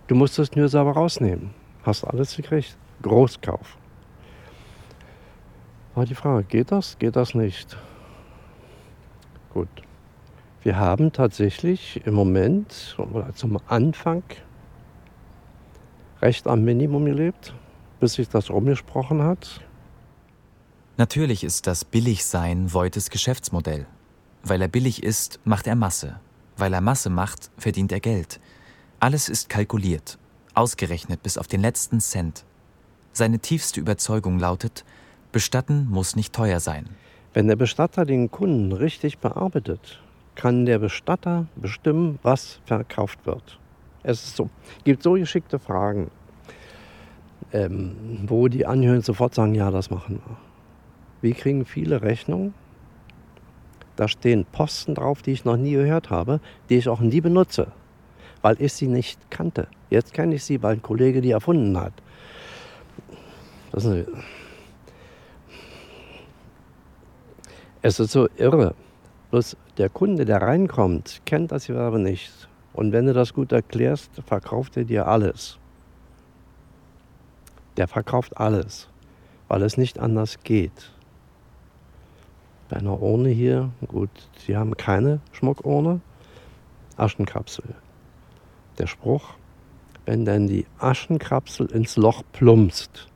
Du 0.06 0.14
musstest 0.14 0.54
nur 0.54 0.68
selber 0.68 0.92
rausnehmen. 0.92 1.50
Hast 1.84 2.04
alles 2.04 2.36
gekriegt. 2.36 2.76
Großkauf. 3.00 3.78
War 5.94 6.04
die 6.04 6.14
Frage, 6.14 6.44
geht 6.44 6.70
das? 6.70 6.98
Geht 6.98 7.16
das 7.16 7.34
nicht? 7.34 7.76
Gut. 9.52 9.68
Wir 10.62 10.76
haben 10.76 11.12
tatsächlich 11.12 12.00
im 12.06 12.14
Moment 12.14 12.96
oder 12.98 13.34
zum 13.34 13.58
Anfang 13.66 14.22
recht 16.20 16.46
am 16.46 16.62
Minimum 16.62 17.04
gelebt, 17.04 17.52
bis 17.98 18.14
sich 18.14 18.28
das 18.28 18.48
rumgesprochen 18.48 19.22
hat. 19.22 19.60
Natürlich 20.98 21.42
ist 21.42 21.66
das 21.66 21.84
Billigsein 21.84 22.72
Voites 22.72 23.10
Geschäftsmodell. 23.10 23.86
Weil 24.44 24.62
er 24.62 24.68
billig 24.68 25.02
ist, 25.02 25.40
macht 25.44 25.66
er 25.66 25.74
Masse. 25.74 26.20
Weil 26.56 26.72
er 26.72 26.80
Masse 26.80 27.10
macht, 27.10 27.50
verdient 27.56 27.90
er 27.90 28.00
Geld. 28.00 28.40
Alles 29.00 29.28
ist 29.28 29.48
kalkuliert, 29.48 30.18
ausgerechnet 30.54 31.24
bis 31.24 31.38
auf 31.38 31.48
den 31.48 31.60
letzten 31.60 32.00
Cent. 32.00 32.44
Seine 33.12 33.40
tiefste 33.40 33.80
Überzeugung 33.80 34.38
lautet, 34.38 34.84
Bestatten 35.32 35.88
muss 35.90 36.14
nicht 36.14 36.32
teuer 36.32 36.60
sein. 36.60 36.88
Wenn 37.34 37.48
der 37.48 37.56
Bestatter 37.56 38.04
den 38.04 38.30
Kunden 38.30 38.72
richtig 38.72 39.18
bearbeitet, 39.18 40.00
kann 40.34 40.66
der 40.66 40.78
Bestatter 40.78 41.46
bestimmen, 41.56 42.18
was 42.22 42.60
verkauft 42.64 43.26
wird. 43.26 43.58
Es 44.02 44.24
ist 44.24 44.36
so, 44.36 44.50
gibt 44.84 45.02
so 45.02 45.12
geschickte 45.12 45.58
Fragen, 45.58 46.10
ähm, 47.52 48.24
wo 48.26 48.48
die 48.48 48.66
Angehörigen 48.66 49.02
sofort 49.02 49.34
sagen, 49.34 49.54
ja, 49.54 49.70
das 49.70 49.90
machen 49.90 50.20
wir. 50.24 50.36
Wir 51.20 51.34
kriegen 51.34 51.64
viele 51.64 52.02
Rechnungen. 52.02 52.54
Da 53.96 54.08
stehen 54.08 54.46
Posten 54.50 54.94
drauf, 54.94 55.22
die 55.22 55.32
ich 55.32 55.44
noch 55.44 55.56
nie 55.56 55.72
gehört 55.72 56.10
habe, 56.10 56.40
die 56.68 56.78
ich 56.78 56.88
auch 56.88 57.00
nie 57.00 57.20
benutze, 57.20 57.68
weil 58.40 58.60
ich 58.60 58.72
sie 58.72 58.88
nicht 58.88 59.30
kannte. 59.30 59.68
Jetzt 59.90 60.14
kenne 60.14 60.34
ich 60.34 60.44
sie, 60.44 60.62
weil 60.62 60.76
ein 60.76 60.82
Kollege 60.82 61.20
die 61.20 61.30
erfunden 61.30 61.78
hat. 61.78 61.92
Das 63.70 63.84
ist 63.84 64.08
es 67.82 67.98
ist 67.98 68.12
so 68.12 68.28
irre. 68.36 68.74
Bloß 69.32 69.56
der 69.78 69.88
Kunde, 69.88 70.26
der 70.26 70.42
reinkommt, 70.42 71.22
kennt 71.24 71.52
das 71.52 71.66
Gewerbe 71.66 71.98
nicht. 71.98 72.50
Und 72.74 72.92
wenn 72.92 73.06
du 73.06 73.14
das 73.14 73.32
gut 73.32 73.50
erklärst, 73.50 74.10
verkauft 74.26 74.76
er 74.76 74.84
dir 74.84 75.08
alles. 75.08 75.58
Der 77.78 77.88
verkauft 77.88 78.36
alles, 78.36 78.90
weil 79.48 79.62
es 79.62 79.78
nicht 79.78 79.98
anders 79.98 80.40
geht. 80.44 80.92
Bei 82.68 82.76
einer 82.76 83.00
Urne 83.00 83.30
hier, 83.30 83.70
gut, 83.88 84.10
sie 84.36 84.54
haben 84.54 84.76
keine 84.76 85.20
Schmuckurne, 85.32 86.02
Aschenkapsel. 86.98 87.74
Der 88.76 88.86
Spruch, 88.86 89.30
wenn 90.04 90.26
dann 90.26 90.46
die 90.46 90.66
Aschenkapsel 90.78 91.72
ins 91.72 91.96
Loch 91.96 92.22
plumpst, 92.32 93.08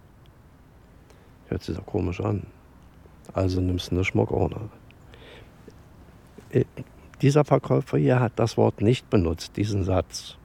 hört 1.48 1.62
sich 1.62 1.76
doch 1.76 1.84
komisch 1.84 2.22
an. 2.22 2.46
Also 3.34 3.60
nimmst 3.60 3.90
du 3.90 3.96
eine 3.96 4.04
Schmuckurne. 4.04 4.70
Äh, 6.50 6.64
dieser 7.22 7.44
Verkäufer 7.44 7.98
hier 7.98 8.20
hat 8.20 8.32
das 8.36 8.56
Wort 8.56 8.80
nicht 8.80 9.08
benutzt, 9.08 9.56
diesen 9.56 9.84
Satz. 9.84 10.36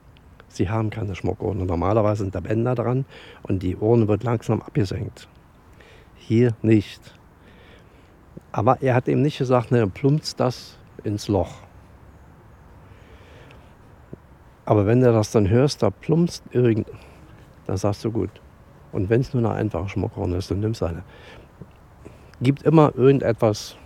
Sie 0.47 0.69
haben 0.69 0.89
keine 0.89 1.15
Schmuckurne. 1.15 1.65
Normalerweise 1.65 2.23
sind 2.23 2.35
da 2.35 2.39
Bänder 2.39 2.75
dran 2.75 3.05
und 3.43 3.63
die 3.63 3.75
Urne 3.75 4.07
wird 4.07 4.23
langsam 4.23 4.61
abgesenkt. 4.61 5.27
Hier 6.15 6.55
nicht. 6.61 7.13
Aber 8.51 8.81
er 8.81 8.95
hat 8.95 9.07
eben 9.07 9.21
nicht 9.21 9.37
gesagt, 9.37 9.71
ne, 9.71 9.87
plumpst 9.87 10.39
das 10.39 10.77
ins 11.03 11.27
Loch. 11.27 11.55
Aber 14.65 14.85
wenn 14.85 15.01
du 15.01 15.11
das 15.11 15.31
dann 15.31 15.49
hörst, 15.49 15.83
da 15.83 15.89
plumpst 15.89 16.43
irgend, 16.51 16.87
dann 17.65 17.77
sagst 17.77 18.05
du 18.05 18.11
gut. 18.11 18.29
Und 18.91 19.09
wenn 19.09 19.21
es 19.21 19.33
nur 19.33 19.43
eine 19.43 19.53
einfache 19.53 19.89
Schmuckurne 19.89 20.37
ist, 20.37 20.51
dann 20.51 20.59
nimmst 20.59 20.81
du 20.81 20.85
eine. 20.85 21.03
Gibt 22.41 22.63
immer 22.63 22.93
irgendetwas, 22.95 23.77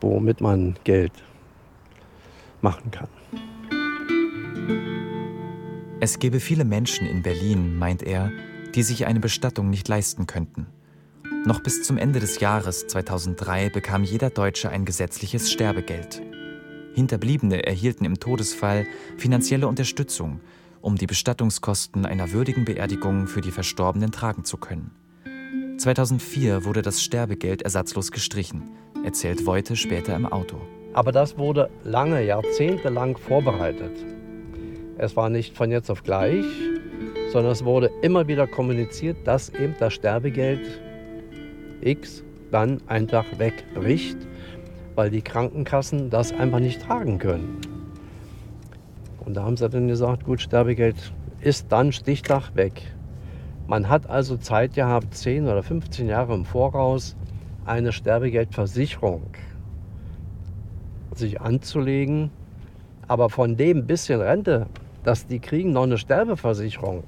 womit 0.00 0.40
man 0.40 0.76
Geld 0.84 1.12
machen 2.60 2.90
kann. 2.90 3.08
Es 6.00 6.18
gäbe 6.18 6.40
viele 6.40 6.64
Menschen 6.64 7.06
in 7.06 7.22
Berlin, 7.22 7.78
meint 7.78 8.02
er, 8.02 8.30
die 8.74 8.82
sich 8.82 9.06
eine 9.06 9.20
Bestattung 9.20 9.70
nicht 9.70 9.88
leisten 9.88 10.26
könnten. 10.26 10.66
Noch 11.46 11.60
bis 11.60 11.82
zum 11.82 11.96
Ende 11.96 12.20
des 12.20 12.40
Jahres 12.40 12.86
2003 12.86 13.70
bekam 13.70 14.04
jeder 14.04 14.30
Deutsche 14.30 14.68
ein 14.68 14.84
gesetzliches 14.84 15.50
Sterbegeld. 15.50 16.20
Hinterbliebene 16.94 17.64
erhielten 17.66 18.04
im 18.04 18.18
Todesfall 18.18 18.86
finanzielle 19.16 19.68
Unterstützung, 19.68 20.40
um 20.80 20.96
die 20.96 21.06
Bestattungskosten 21.06 22.04
einer 22.06 22.32
würdigen 22.32 22.64
Beerdigung 22.64 23.26
für 23.26 23.40
die 23.40 23.50
Verstorbenen 23.50 24.12
tragen 24.12 24.44
zu 24.44 24.56
können. 24.56 24.90
2004 25.78 26.64
wurde 26.64 26.82
das 26.82 27.02
Sterbegeld 27.02 27.62
ersatzlos 27.62 28.12
gestrichen, 28.12 28.70
erzählt 29.06 29.46
Voite 29.46 29.76
später 29.76 30.16
im 30.16 30.26
Auto. 30.26 30.56
Aber 30.92 31.12
das 31.12 31.38
wurde 31.38 31.70
lange, 31.84 32.24
jahrzehntelang 32.24 33.16
vorbereitet. 33.16 33.92
Es 34.98 35.14
war 35.14 35.30
nicht 35.30 35.56
von 35.56 35.70
jetzt 35.70 35.90
auf 35.90 36.02
gleich, 36.02 36.44
sondern 37.30 37.52
es 37.52 37.64
wurde 37.64 37.88
immer 38.02 38.26
wieder 38.26 38.48
kommuniziert, 38.48 39.16
dass 39.24 39.50
eben 39.50 39.76
das 39.78 39.94
Sterbegeld 39.94 40.80
X 41.82 42.24
dann 42.50 42.82
einfach 42.88 43.24
wegbricht, 43.38 44.18
weil 44.96 45.10
die 45.10 45.22
Krankenkassen 45.22 46.10
das 46.10 46.32
einfach 46.32 46.58
nicht 46.58 46.82
tragen 46.82 47.18
können. 47.18 47.60
Und 49.24 49.34
da 49.34 49.44
haben 49.44 49.56
sie 49.56 49.68
dann 49.68 49.86
gesagt, 49.86 50.24
gut, 50.24 50.40
Sterbegeld 50.40 51.12
ist 51.40 51.70
dann 51.70 51.92
Stichtag 51.92 52.56
weg. 52.56 52.82
Man 53.68 53.88
hat 53.88 54.10
also 54.10 54.36
Zeit 54.36 54.74
gehabt, 54.74 55.14
10 55.14 55.44
oder 55.44 55.62
15 55.62 56.08
Jahre 56.08 56.34
im 56.34 56.44
Voraus 56.44 57.14
eine 57.66 57.92
Sterbegeldversicherung 57.92 59.22
sich 61.14 61.40
anzulegen. 61.40 62.30
Aber 63.08 63.30
von 63.30 63.56
dem 63.56 63.86
bisschen 63.86 64.20
Rente, 64.20 64.66
das 65.04 65.26
die 65.26 65.38
kriegen, 65.38 65.72
noch 65.72 65.84
eine 65.84 65.98
Sterbeversicherung 65.98 67.04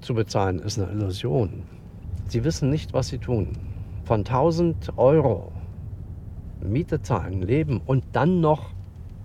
zu 0.00 0.14
bezahlen, 0.14 0.58
ist 0.58 0.78
eine 0.78 0.90
Illusion. 0.90 1.64
Sie 2.28 2.44
wissen 2.44 2.70
nicht, 2.70 2.92
was 2.92 3.08
sie 3.08 3.18
tun. 3.18 3.52
Von 4.04 4.20
1000 4.20 4.96
Euro 4.96 5.52
Miete 6.60 7.02
zahlen, 7.02 7.42
leben 7.42 7.80
und 7.84 8.04
dann 8.12 8.40
noch 8.40 8.70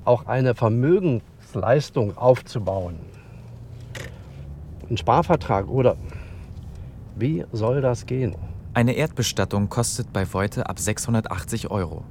auch 0.04 0.26
eine 0.28 0.54
Vermögensleistung 0.54 2.17
aufzubauen. 2.17 2.96
Ein 4.89 4.98
Sparvertrag 4.98 5.70
oder 5.70 5.96
wie 7.15 7.46
soll 7.52 7.82
das 7.82 8.06
gehen? 8.06 8.36
Eine 8.74 8.94
Erdbestattung 8.94 9.68
kostet 9.68 10.14
bei 10.14 10.26
Voite 10.32 10.70
ab 10.70 10.80
680 10.80 11.70
Euro. 11.72 12.06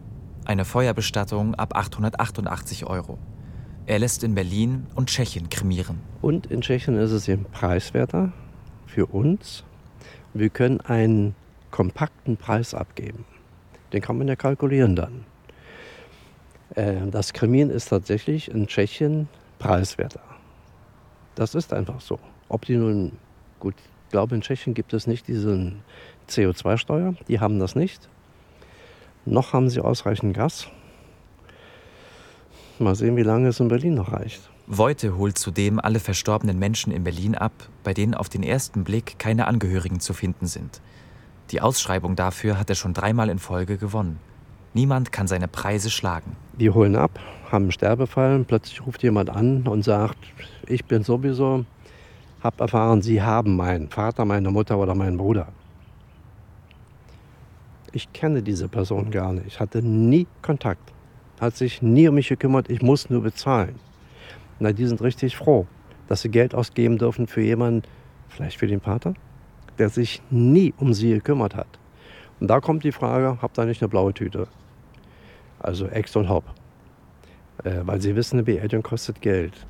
Eine 0.44 0.66
Feuerbestattung 0.66 1.54
ab 1.54 1.74
888 1.74 2.84
Euro. 2.84 3.16
Er 3.86 3.98
lässt 3.98 4.22
in 4.24 4.34
Berlin 4.34 4.86
und 4.94 5.08
Tschechien 5.08 5.48
kremieren. 5.48 6.00
Und 6.20 6.48
in 6.48 6.60
Tschechien 6.60 6.98
ist 6.98 7.12
es 7.12 7.28
eben 7.28 7.46
preiswerter 7.46 8.34
für 8.84 9.06
uns. 9.06 9.64
Wir 10.34 10.50
können 10.50 10.82
einen 10.82 11.34
kompakten 11.70 12.36
Preis 12.36 12.74
abgeben. 12.74 13.24
Den 13.94 14.02
kann 14.02 14.18
man 14.18 14.28
ja 14.28 14.36
kalkulieren 14.36 14.96
dann. 14.96 15.24
Äh, 16.74 17.06
das 17.10 17.32
Kremieren 17.32 17.70
ist 17.70 17.88
tatsächlich 17.88 18.50
in 18.50 18.66
Tschechien 18.66 19.28
preiswerter. 19.58 20.20
Das 21.36 21.54
ist 21.54 21.72
einfach 21.72 22.02
so. 22.02 22.18
Ob 22.50 22.66
die 22.66 22.76
nun, 22.76 23.12
gut, 23.60 23.76
ich 23.78 24.12
glaube, 24.12 24.34
in 24.34 24.42
Tschechien 24.42 24.74
gibt 24.74 24.92
es 24.92 25.06
nicht 25.06 25.26
diese 25.26 25.72
CO2-Steuer, 26.30 27.14
die 27.28 27.40
haben 27.40 27.58
das 27.58 27.74
nicht. 27.74 28.08
Noch 29.24 29.52
haben 29.52 29.68
sie 29.68 29.80
ausreichend 29.80 30.34
Gas. 30.34 30.68
Mal 32.78 32.94
sehen, 32.94 33.16
wie 33.16 33.22
lange 33.22 33.48
es 33.48 33.60
in 33.60 33.68
Berlin 33.68 33.94
noch 33.94 34.12
reicht. 34.12 34.40
Voite 34.66 35.16
holt 35.16 35.36
zudem 35.36 35.80
alle 35.80 36.00
verstorbenen 36.00 36.58
Menschen 36.58 36.92
in 36.92 37.04
Berlin 37.04 37.34
ab, 37.34 37.52
bei 37.82 37.92
denen 37.92 38.14
auf 38.14 38.28
den 38.28 38.42
ersten 38.42 38.84
Blick 38.84 39.18
keine 39.18 39.46
Angehörigen 39.46 40.00
zu 40.00 40.14
finden 40.14 40.46
sind. 40.46 40.80
Die 41.50 41.60
Ausschreibung 41.60 42.16
dafür 42.16 42.58
hat 42.58 42.70
er 42.70 42.76
schon 42.76 42.94
dreimal 42.94 43.28
in 43.28 43.38
Folge 43.38 43.76
gewonnen. 43.76 44.20
Niemand 44.72 45.10
kann 45.10 45.26
seine 45.26 45.48
Preise 45.48 45.90
schlagen. 45.90 46.36
Die 46.58 46.70
holen 46.70 46.94
ab, 46.94 47.18
haben 47.50 47.64
einen 47.64 47.72
Sterbefall, 47.72 48.44
plötzlich 48.44 48.86
ruft 48.86 49.02
jemand 49.02 49.28
an 49.28 49.66
und 49.66 49.82
sagt, 49.82 50.18
ich 50.66 50.84
bin 50.84 51.02
sowieso 51.02 51.64
habe 52.42 52.62
erfahren, 52.62 53.02
Sie 53.02 53.22
haben 53.22 53.56
meinen 53.56 53.88
Vater, 53.88 54.24
meine 54.24 54.50
Mutter 54.50 54.78
oder 54.78 54.94
meinen 54.94 55.16
Bruder. 55.16 55.48
Ich 57.92 58.12
kenne 58.12 58.42
diese 58.42 58.68
Person 58.68 59.10
gar 59.10 59.32
nicht, 59.32 59.46
Ich 59.46 59.60
hatte 59.60 59.82
nie 59.82 60.26
Kontakt, 60.42 60.92
hat 61.40 61.56
sich 61.56 61.82
nie 61.82 62.08
um 62.08 62.14
mich 62.14 62.28
gekümmert, 62.28 62.70
ich 62.70 62.82
muss 62.82 63.10
nur 63.10 63.22
bezahlen. 63.22 63.74
Na, 64.60 64.72
die 64.72 64.86
sind 64.86 65.02
richtig 65.02 65.36
froh, 65.36 65.66
dass 66.06 66.22
sie 66.22 66.28
Geld 66.28 66.54
ausgeben 66.54 66.98
dürfen 66.98 67.26
für 67.26 67.40
jemanden, 67.40 67.82
vielleicht 68.28 68.58
für 68.58 68.68
den 68.68 68.80
Vater, 68.80 69.14
der 69.78 69.88
sich 69.88 70.22
nie 70.30 70.72
um 70.78 70.94
sie 70.94 71.10
gekümmert 71.10 71.56
hat. 71.56 71.78
Und 72.38 72.48
da 72.48 72.60
kommt 72.60 72.84
die 72.84 72.92
Frage, 72.92 73.38
habt 73.42 73.58
ihr 73.58 73.66
nicht 73.66 73.82
eine 73.82 73.88
blaue 73.88 74.14
Tüte? 74.14 74.46
Also 75.58 75.86
Ex 75.86 76.14
und 76.14 76.28
Hop. 76.28 76.44
Äh, 77.64 77.80
weil 77.82 78.00
sie 78.00 78.14
wissen, 78.14 78.36
eine 78.36 78.44
Beerdigung 78.44 78.82
kostet 78.82 79.20
Geld. 79.20 79.66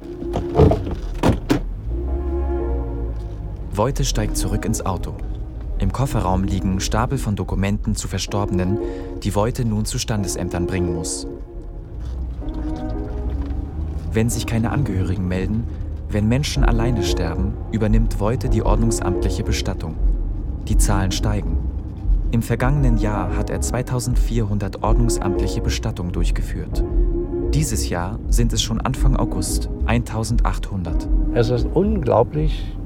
Voite 3.72 4.04
steigt 4.04 4.36
zurück 4.36 4.64
ins 4.64 4.84
Auto. 4.84 5.16
Im 5.80 5.92
Kofferraum 5.92 6.44
liegen 6.44 6.78
Stapel 6.78 7.16
von 7.16 7.36
Dokumenten 7.36 7.94
zu 7.94 8.06
Verstorbenen, 8.06 8.78
die 9.22 9.34
Voite 9.34 9.64
nun 9.64 9.86
zu 9.86 9.98
Standesämtern 9.98 10.66
bringen 10.66 10.94
muss. 10.94 11.26
Wenn 14.12 14.28
sich 14.28 14.46
keine 14.46 14.72
Angehörigen 14.72 15.26
melden, 15.26 15.64
wenn 16.10 16.28
Menschen 16.28 16.64
alleine 16.64 17.02
sterben, 17.02 17.54
übernimmt 17.72 18.20
Voite 18.20 18.50
die 18.50 18.62
ordnungsamtliche 18.62 19.42
Bestattung. 19.42 19.96
Die 20.68 20.76
Zahlen 20.76 21.12
steigen. 21.12 21.56
Im 22.30 22.42
vergangenen 22.42 22.98
Jahr 22.98 23.34
hat 23.36 23.48
er 23.48 23.62
2400 23.62 24.82
ordnungsamtliche 24.82 25.62
Bestattungen 25.62 26.12
durchgeführt. 26.12 26.84
Dieses 27.54 27.88
Jahr 27.88 28.18
sind 28.28 28.52
es 28.52 28.60
schon 28.62 28.80
Anfang 28.82 29.16
August 29.16 29.70
1800. 29.86 31.08
Es 31.34 31.48
ist 31.48 31.66
unglaublich, 31.72 32.76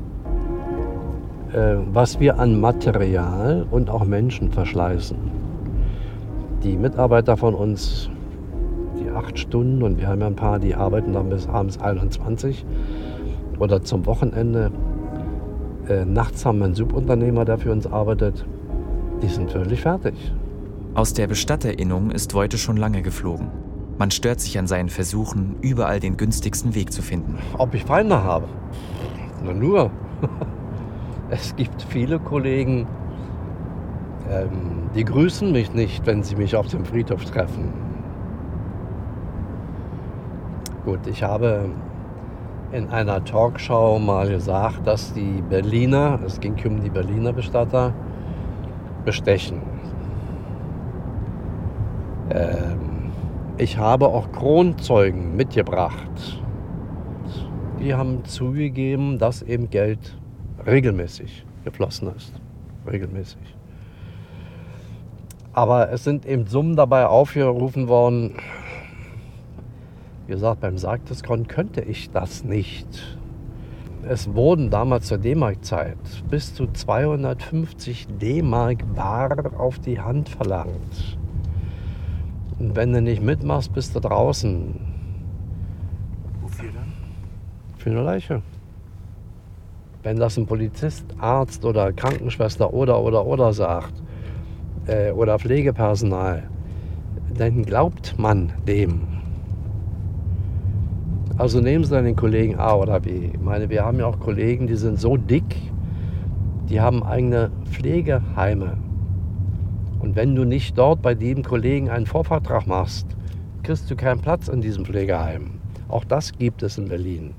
was 1.54 2.18
wir 2.18 2.38
an 2.38 2.60
Material 2.60 3.66
und 3.70 3.90
auch 3.90 4.04
Menschen 4.04 4.50
verschleißen. 4.50 5.16
Die 6.64 6.76
Mitarbeiter 6.76 7.36
von 7.36 7.54
uns, 7.54 8.10
die 8.98 9.10
acht 9.10 9.38
Stunden, 9.38 9.82
und 9.82 9.98
wir 9.98 10.08
haben 10.08 10.20
ja 10.20 10.26
ein 10.26 10.36
paar, 10.36 10.58
die 10.58 10.74
arbeiten 10.74 11.12
dann 11.12 11.28
bis 11.28 11.46
abends 11.46 11.80
21 11.80 12.64
oder 13.58 13.82
zum 13.82 14.06
Wochenende. 14.06 14.72
Äh, 15.88 16.04
nachts 16.04 16.44
haben 16.44 16.58
wir 16.58 16.64
einen 16.64 16.74
Subunternehmer, 16.74 17.44
der 17.44 17.58
für 17.58 17.70
uns 17.70 17.86
arbeitet. 17.86 18.46
Die 19.22 19.28
sind 19.28 19.50
völlig 19.50 19.82
fertig. 19.82 20.14
Aus 20.94 21.12
der 21.12 21.26
Bestatterinung 21.26 22.10
ist 22.10 22.34
Voite 22.34 22.56
schon 22.56 22.76
lange 22.76 23.02
geflogen. 23.02 23.48
Man 23.98 24.10
stört 24.10 24.40
sich 24.40 24.58
an 24.58 24.66
seinen 24.66 24.88
Versuchen, 24.88 25.56
überall 25.60 26.00
den 26.00 26.16
günstigsten 26.16 26.74
Weg 26.74 26.92
zu 26.92 27.02
finden. 27.02 27.38
Ob 27.58 27.74
ich 27.74 27.84
Feinde 27.84 28.24
habe? 28.24 28.46
Na 29.44 29.52
nur. 29.52 29.90
Es 31.30 31.56
gibt 31.56 31.82
viele 31.82 32.18
Kollegen, 32.18 32.86
ähm, 34.30 34.90
die 34.94 35.04
grüßen 35.04 35.50
mich 35.52 35.72
nicht, 35.72 36.06
wenn 36.06 36.22
sie 36.22 36.36
mich 36.36 36.54
auf 36.54 36.68
dem 36.68 36.84
Friedhof 36.84 37.24
treffen. 37.24 37.72
Gut, 40.84 41.06
ich 41.06 41.22
habe 41.22 41.70
in 42.72 42.90
einer 42.90 43.24
Talkshow 43.24 43.98
mal 43.98 44.28
gesagt, 44.28 44.86
dass 44.86 45.14
die 45.14 45.42
Berliner, 45.48 46.18
es 46.26 46.40
ging 46.40 46.56
um 46.66 46.82
die 46.82 46.90
Berliner 46.90 47.32
Bestatter, 47.32 47.94
bestechen. 49.04 49.62
Ähm, 52.30 53.12
ich 53.56 53.78
habe 53.78 54.08
auch 54.08 54.30
Kronzeugen 54.32 55.36
mitgebracht. 55.36 56.42
Die 57.80 57.94
haben 57.94 58.24
zugegeben, 58.24 59.18
dass 59.18 59.42
eben 59.42 59.70
Geld 59.70 60.18
regelmäßig 60.66 61.44
geflossen 61.64 62.14
ist. 62.14 62.32
Regelmäßig. 62.90 63.40
Aber 65.52 65.90
es 65.90 66.04
sind 66.04 66.26
eben 66.26 66.46
Summen 66.46 66.76
dabei 66.76 67.06
aufgerufen 67.06 67.88
worden. 67.88 68.34
Wie 70.26 70.32
gesagt, 70.32 70.60
beim 70.60 70.78
Sargdiskont 70.78 71.48
könnte 71.48 71.80
ich 71.80 72.10
das 72.10 72.44
nicht. 72.44 73.18
Es 74.06 74.34
wurden 74.34 74.68
damals 74.68 75.06
zur 75.06 75.18
D-Mark-Zeit 75.18 75.96
bis 76.28 76.54
zu 76.54 76.66
250 76.66 78.06
D-Mark 78.20 78.94
bar 78.94 79.58
auf 79.58 79.78
die 79.78 80.00
Hand 80.00 80.28
verlangt. 80.28 81.18
Und 82.58 82.76
wenn 82.76 82.92
du 82.92 83.00
nicht 83.00 83.22
mitmachst, 83.22 83.72
bist 83.72 83.94
du 83.96 84.00
draußen. 84.00 84.80
Wofür 86.42 86.70
dann? 86.72 86.92
Für 87.78 87.90
eine 87.90 88.02
Leiche. 88.02 88.42
Wenn 90.04 90.18
das 90.18 90.36
ein 90.36 90.44
Polizist, 90.44 91.06
Arzt 91.18 91.64
oder 91.64 91.90
Krankenschwester 91.90 92.74
oder 92.74 93.02
oder 93.02 93.24
oder 93.24 93.54
sagt 93.54 93.94
äh, 94.86 95.10
oder 95.10 95.38
Pflegepersonal, 95.38 96.42
dann 97.38 97.62
glaubt 97.62 98.14
man 98.18 98.52
dem. 98.68 99.00
Also 101.38 101.60
nehmen 101.60 101.84
Sie 101.84 101.90
dann 101.90 102.04
den 102.04 102.16
Kollegen 102.16 102.58
A 102.58 102.74
oder 102.74 103.00
B. 103.00 103.30
Ich 103.32 103.40
meine, 103.40 103.70
wir 103.70 103.82
haben 103.82 103.98
ja 103.98 104.04
auch 104.04 104.20
Kollegen, 104.20 104.66
die 104.66 104.76
sind 104.76 105.00
so 105.00 105.16
dick, 105.16 105.56
die 106.68 106.82
haben 106.82 107.02
eigene 107.02 107.50
Pflegeheime. 107.64 108.76
Und 110.00 110.16
wenn 110.16 110.36
du 110.36 110.44
nicht 110.44 110.76
dort 110.76 111.00
bei 111.00 111.14
dem 111.14 111.42
Kollegen 111.42 111.88
einen 111.88 112.04
Vorvertrag 112.04 112.66
machst, 112.66 113.06
kriegst 113.62 113.90
du 113.90 113.96
keinen 113.96 114.20
Platz 114.20 114.48
in 114.48 114.60
diesem 114.60 114.84
Pflegeheim. 114.84 115.52
Auch 115.88 116.04
das 116.04 116.30
gibt 116.32 116.62
es 116.62 116.76
in 116.76 116.88
Berlin. 116.88 117.32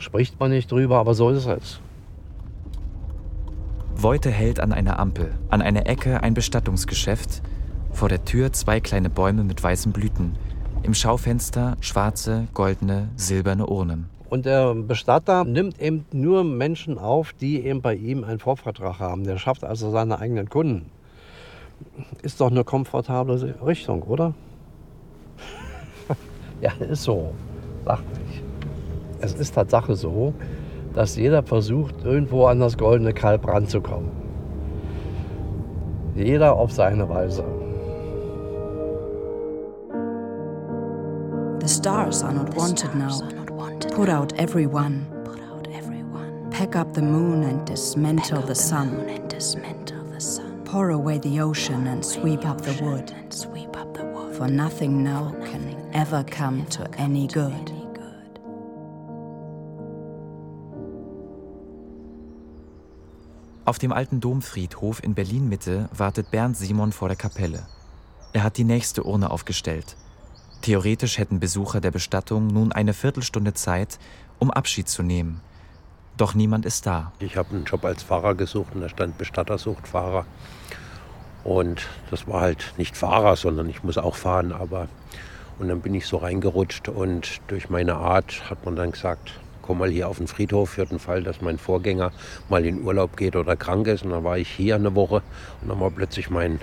Spricht 0.00 0.40
man 0.40 0.50
nicht 0.50 0.72
drüber, 0.72 0.96
aber 0.96 1.12
so 1.12 1.28
ist 1.28 1.46
es. 1.46 1.78
Voite 3.94 4.30
hält 4.30 4.58
an 4.58 4.72
einer 4.72 4.98
Ampel, 4.98 5.34
an 5.50 5.60
einer 5.60 5.86
Ecke 5.86 6.22
ein 6.22 6.32
Bestattungsgeschäft, 6.32 7.42
vor 7.92 8.08
der 8.08 8.24
Tür 8.24 8.50
zwei 8.54 8.80
kleine 8.80 9.10
Bäume 9.10 9.44
mit 9.44 9.62
weißen 9.62 9.92
Blüten, 9.92 10.36
im 10.82 10.94
Schaufenster 10.94 11.76
schwarze, 11.82 12.48
goldene, 12.54 13.10
silberne 13.16 13.66
Urnen. 13.66 14.08
Und 14.30 14.46
der 14.46 14.74
Bestatter 14.74 15.44
nimmt 15.44 15.78
eben 15.78 16.06
nur 16.12 16.44
Menschen 16.44 16.96
auf, 16.96 17.34
die 17.34 17.60
eben 17.60 17.82
bei 17.82 17.94
ihm 17.94 18.24
einen 18.24 18.38
Vorvertrag 18.38 19.00
haben. 19.00 19.24
Der 19.24 19.36
schafft 19.36 19.64
also 19.64 19.90
seine 19.90 20.18
eigenen 20.18 20.48
Kunden. 20.48 20.86
Ist 22.22 22.40
doch 22.40 22.50
eine 22.50 22.64
komfortable 22.64 23.54
Richtung, 23.66 24.02
oder? 24.04 24.32
ja, 26.62 26.72
ist 26.88 27.02
so. 27.02 27.34
Lacht 27.84 28.04
nicht. 28.12 28.29
Es 29.20 29.34
ist 29.34 29.54
Tatsache 29.54 29.94
so, 29.94 30.32
dass 30.94 31.16
jeder 31.16 31.42
versucht, 31.42 31.94
irgendwo 32.04 32.46
an 32.46 32.60
das 32.60 32.76
goldene 32.76 33.12
Kalb 33.12 33.46
ranzukommen. 33.46 34.10
Jeder 36.16 36.54
auf 36.54 36.72
seine 36.72 37.08
Weise. 37.08 37.44
The 41.60 41.68
stars 41.68 42.22
are 42.24 42.32
not 42.32 42.56
wanted 42.56 42.94
now. 42.94 43.10
Put 43.94 44.08
out 44.08 44.32
everyone. 44.38 45.06
Pack 46.50 46.74
up 46.74 46.94
the 46.94 47.02
moon 47.02 47.44
and 47.44 47.66
dismantle 47.66 48.42
the 48.42 48.54
sun. 48.54 49.06
Pour 50.64 50.90
away 50.90 51.18
the 51.18 51.40
ocean 51.40 51.86
and 51.86 52.04
sweep 52.04 52.46
up 52.46 52.60
the 52.62 52.72
wood. 52.82 53.12
For 54.36 54.48
nothing 54.48 55.04
now 55.04 55.34
can 55.44 55.76
ever 55.92 56.24
come 56.24 56.64
to 56.66 56.88
any 56.98 57.26
good. 57.26 57.69
Auf 63.70 63.78
dem 63.78 63.92
alten 63.92 64.18
Domfriedhof 64.18 65.00
in 65.00 65.14
Berlin-Mitte 65.14 65.88
wartet 65.96 66.32
Bernd 66.32 66.56
Simon 66.56 66.90
vor 66.90 67.06
der 67.06 67.16
Kapelle. 67.16 67.62
Er 68.32 68.42
hat 68.42 68.56
die 68.56 68.64
nächste 68.64 69.04
Urne 69.04 69.30
aufgestellt. 69.30 69.96
Theoretisch 70.60 71.18
hätten 71.18 71.38
Besucher 71.38 71.80
der 71.80 71.92
Bestattung 71.92 72.48
nun 72.48 72.72
eine 72.72 72.94
Viertelstunde 72.94 73.54
Zeit, 73.54 74.00
um 74.40 74.50
Abschied 74.50 74.88
zu 74.88 75.04
nehmen. 75.04 75.40
Doch 76.16 76.34
niemand 76.34 76.66
ist 76.66 76.84
da. 76.84 77.12
Ich 77.20 77.36
habe 77.36 77.50
einen 77.50 77.64
Job 77.64 77.84
als 77.84 78.02
Fahrer 78.02 78.34
gesucht 78.34 78.74
und 78.74 78.80
da 78.80 78.88
stand 78.88 79.16
Bestattersuchtfahrer. 79.18 80.26
Und 81.44 81.86
das 82.10 82.26
war 82.26 82.40
halt 82.40 82.74
nicht 82.76 82.96
Fahrer, 82.96 83.36
sondern 83.36 83.70
ich 83.70 83.84
muss 83.84 83.98
auch 83.98 84.16
fahren. 84.16 84.50
Aber 84.50 84.88
und 85.60 85.68
dann 85.68 85.80
bin 85.80 85.94
ich 85.94 86.08
so 86.08 86.16
reingerutscht 86.16 86.88
und 86.88 87.40
durch 87.46 87.70
meine 87.70 87.94
Art 87.94 88.50
hat 88.50 88.64
man 88.64 88.74
dann 88.74 88.90
gesagt, 88.90 89.38
komm 89.70 89.78
mal 89.78 89.88
hier 89.88 90.08
auf 90.08 90.18
den 90.18 90.26
Friedhof 90.26 90.70
für 90.70 90.84
den 90.84 90.98
Fall, 90.98 91.22
dass 91.22 91.42
mein 91.42 91.56
Vorgänger 91.56 92.10
mal 92.48 92.66
in 92.66 92.82
Urlaub 92.82 93.16
geht 93.16 93.36
oder 93.36 93.54
krank 93.54 93.86
ist. 93.86 94.04
Und 94.04 94.10
dann 94.10 94.24
war 94.24 94.36
ich 94.36 94.50
hier 94.50 94.74
eine 94.74 94.96
Woche 94.96 95.22
und 95.62 95.68
dann 95.68 95.78
war 95.78 95.92
plötzlich 95.92 96.28
mein 96.28 96.58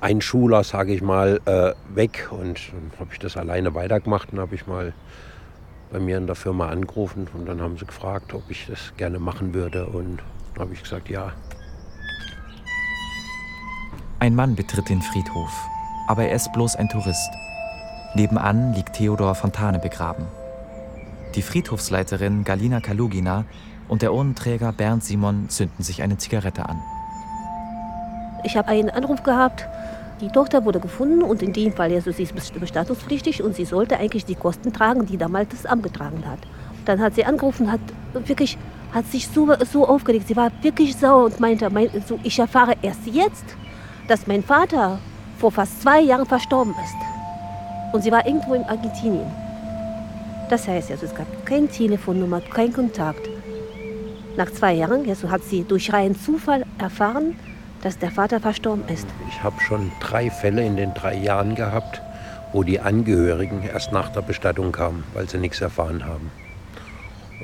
Einschüler, 0.00 0.64
sage 0.64 0.92
ich 0.92 1.02
mal, 1.02 1.40
äh, 1.44 1.72
weg. 1.94 2.26
Und 2.32 2.72
dann 2.72 2.90
habe 2.98 3.10
ich 3.12 3.20
das 3.20 3.36
alleine 3.36 3.76
weitergemacht 3.76 4.32
und 4.32 4.40
habe 4.40 4.56
ich 4.56 4.66
mal 4.66 4.92
bei 5.92 6.00
mir 6.00 6.18
in 6.18 6.26
der 6.26 6.34
Firma 6.34 6.68
angerufen 6.68 7.28
und 7.32 7.46
dann 7.46 7.60
haben 7.60 7.78
sie 7.78 7.86
gefragt, 7.86 8.34
ob 8.34 8.42
ich 8.50 8.66
das 8.66 8.92
gerne 8.96 9.20
machen 9.20 9.54
würde 9.54 9.86
und 9.86 10.18
dann 10.54 10.64
habe 10.64 10.74
ich 10.74 10.82
gesagt, 10.82 11.08
ja. 11.08 11.32
Ein 14.18 14.34
Mann 14.34 14.56
betritt 14.56 14.88
den 14.88 15.00
Friedhof, 15.00 15.52
aber 16.08 16.24
er 16.24 16.34
ist 16.34 16.52
bloß 16.54 16.74
ein 16.74 16.88
Tourist. 16.88 17.30
Nebenan 18.16 18.72
liegt 18.74 18.94
Theodor 18.94 19.36
Fontane 19.36 19.78
begraben. 19.78 20.26
Die 21.34 21.42
Friedhofsleiterin 21.42 22.42
Galina 22.42 22.80
Kalugina 22.80 23.44
und 23.86 24.02
der 24.02 24.12
Urnenträger 24.12 24.72
Bernd 24.72 25.04
Simon 25.04 25.48
zünden 25.48 25.84
sich 25.84 26.02
eine 26.02 26.18
Zigarette 26.18 26.68
an. 26.68 26.82
Ich 28.42 28.56
habe 28.56 28.68
einen 28.68 28.90
Anruf 28.90 29.22
gehabt, 29.22 29.66
die 30.20 30.28
Tochter 30.28 30.64
wurde 30.64 30.80
gefunden 30.80 31.22
und 31.22 31.40
in 31.40 31.52
dem 31.52 31.72
Fall, 31.72 31.92
also 31.92 32.10
sie 32.10 32.24
ist 32.24 32.58
bestattungspflichtig 32.58 33.44
und 33.44 33.54
sie 33.54 33.64
sollte 33.64 33.98
eigentlich 33.98 34.24
die 34.24 34.34
Kosten 34.34 34.72
tragen, 34.72 35.06
die 35.06 35.16
damals 35.18 35.50
das 35.50 35.66
Amt 35.66 35.84
getragen 35.84 36.24
hat. 36.26 36.40
Dann 36.84 37.00
hat 37.00 37.14
sie 37.14 37.24
angerufen, 37.24 37.70
hat 37.70 37.80
wirklich, 38.12 38.58
hat 38.92 39.06
sich 39.06 39.28
so, 39.28 39.54
so 39.70 39.86
aufgeregt. 39.86 40.26
Sie 40.26 40.36
war 40.36 40.50
wirklich 40.62 40.96
sauer 40.96 41.26
und 41.26 41.38
meinte, 41.38 41.70
mein, 41.70 41.90
so, 42.08 42.18
ich 42.24 42.38
erfahre 42.40 42.74
erst 42.82 43.06
jetzt, 43.06 43.44
dass 44.08 44.26
mein 44.26 44.42
Vater 44.42 44.98
vor 45.38 45.52
fast 45.52 45.80
zwei 45.80 46.00
Jahren 46.00 46.26
verstorben 46.26 46.74
ist. 46.82 47.94
Und 47.94 48.02
sie 48.02 48.10
war 48.10 48.26
irgendwo 48.26 48.54
in 48.54 48.64
Argentinien. 48.64 49.30
Das 50.50 50.66
heißt, 50.66 50.90
also, 50.90 51.06
es 51.06 51.14
gab 51.14 51.46
keine 51.46 51.68
Telefonnummer, 51.68 52.40
kein 52.40 52.72
Kontakt. 52.72 53.28
Nach 54.36 54.50
zwei 54.50 54.74
Jahren 54.74 55.08
also 55.08 55.30
hat 55.30 55.44
sie 55.44 55.62
durch 55.62 55.92
reinen 55.92 56.18
Zufall 56.18 56.66
erfahren, 56.78 57.36
dass 57.82 57.98
der 57.98 58.10
Vater 58.10 58.40
verstorben 58.40 58.82
ist. 58.88 59.06
Ich 59.28 59.42
habe 59.42 59.60
schon 59.60 59.92
drei 60.00 60.28
Fälle 60.28 60.64
in 60.64 60.76
den 60.76 60.92
drei 60.92 61.14
Jahren 61.14 61.54
gehabt, 61.54 62.02
wo 62.52 62.64
die 62.64 62.80
Angehörigen 62.80 63.62
erst 63.62 63.92
nach 63.92 64.08
der 64.08 64.22
Bestattung 64.22 64.72
kamen, 64.72 65.04
weil 65.14 65.28
sie 65.28 65.38
nichts 65.38 65.60
erfahren 65.60 66.04
haben. 66.04 66.32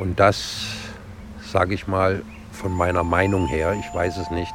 Und 0.00 0.18
das, 0.18 0.66
sage 1.44 1.74
ich 1.74 1.86
mal, 1.86 2.22
von 2.50 2.72
meiner 2.72 3.04
Meinung 3.04 3.46
her, 3.46 3.74
ich 3.78 3.94
weiß 3.94 4.16
es 4.16 4.30
nicht, 4.30 4.52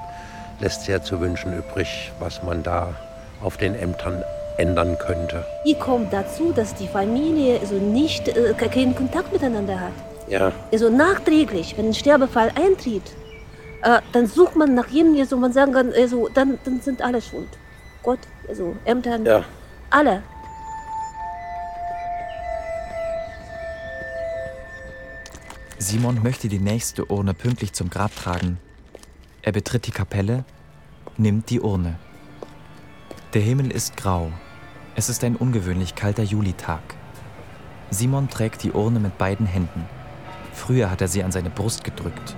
lässt 0.59 0.83
sehr 0.83 1.01
zu 1.01 1.21
wünschen 1.21 1.57
übrig, 1.57 2.11
was 2.19 2.43
man 2.43 2.63
da 2.63 2.95
auf 3.41 3.55
den 3.55 3.75
Ämtern 3.75 4.23
ändern 4.61 4.97
könnte. 4.99 5.43
Wie 5.63 5.73
kommt 5.73 6.13
dazu, 6.13 6.51
dass 6.53 6.75
die 6.75 6.87
Familie 6.87 7.59
also 7.59 7.75
nicht 7.75 8.27
äh, 8.27 8.53
keinen 8.53 8.95
Kontakt 8.95 9.33
miteinander 9.33 9.79
hat? 9.79 9.93
Ja. 10.27 10.51
Also 10.71 10.89
nachträglich, 10.89 11.77
wenn 11.77 11.87
ein 11.87 11.93
Sterbefall 11.93 12.51
eintritt, 12.55 13.03
äh, 13.81 13.99
dann 14.13 14.27
sucht 14.27 14.55
man 14.55 14.75
nach 14.75 14.87
jemandem, 14.87 15.25
so 15.25 15.37
man 15.37 15.51
sagen 15.51 15.73
kann, 15.73 15.91
also, 15.93 16.29
dann, 16.33 16.59
dann 16.63 16.79
sind 16.79 17.01
alle 17.01 17.21
schuld. 17.21 17.49
Gott, 18.03 18.19
also 18.47 18.75
Ämtern, 18.85 19.25
ja. 19.25 19.43
alle. 19.89 20.21
Simon 25.79 26.21
möchte 26.21 26.47
die 26.47 26.59
nächste 26.59 27.05
Urne 27.05 27.33
pünktlich 27.33 27.73
zum 27.73 27.89
Grab 27.89 28.15
tragen. 28.15 28.59
Er 29.41 29.51
betritt 29.51 29.87
die 29.87 29.91
Kapelle, 29.91 30.45
nimmt 31.17 31.49
die 31.49 31.59
Urne. 31.59 31.95
Der 33.33 33.41
Himmel 33.41 33.71
ist 33.71 33.97
grau. 33.97 34.31
Es 34.93 35.07
ist 35.07 35.23
ein 35.23 35.37
ungewöhnlich 35.37 35.95
kalter 35.95 36.23
Julitag. 36.23 36.81
Simon 37.91 38.27
trägt 38.27 38.63
die 38.63 38.73
Urne 38.73 38.99
mit 38.99 39.17
beiden 39.17 39.45
Händen. 39.45 39.85
Früher 40.53 40.91
hat 40.91 40.99
er 40.99 41.07
sie 41.07 41.23
an 41.23 41.31
seine 41.31 41.49
Brust 41.49 41.85
gedrückt. 41.85 42.35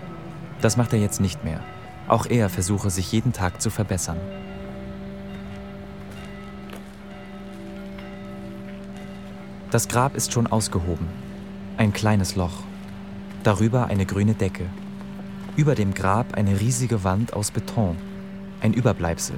Das 0.61 0.77
macht 0.77 0.93
er 0.93 0.99
jetzt 0.99 1.19
nicht 1.19 1.43
mehr. 1.43 1.61
Auch 2.07 2.27
er 2.27 2.49
versuche 2.49 2.91
sich 2.91 3.11
jeden 3.11 3.33
Tag 3.33 3.59
zu 3.59 3.71
verbessern. 3.71 4.19
Das 9.71 9.87
Grab 9.87 10.15
ist 10.15 10.31
schon 10.31 10.45
ausgehoben. 10.45 11.07
Ein 11.77 11.91
kleines 11.91 12.35
Loch. 12.35 12.61
Darüber 13.41 13.87
eine 13.87 14.05
grüne 14.05 14.35
Decke. 14.35 14.67
Über 15.55 15.73
dem 15.73 15.95
Grab 15.95 16.35
eine 16.35 16.59
riesige 16.59 17.03
Wand 17.03 17.33
aus 17.33 17.49
Beton. 17.49 17.97
Ein 18.61 18.73
Überbleibsel. 18.73 19.37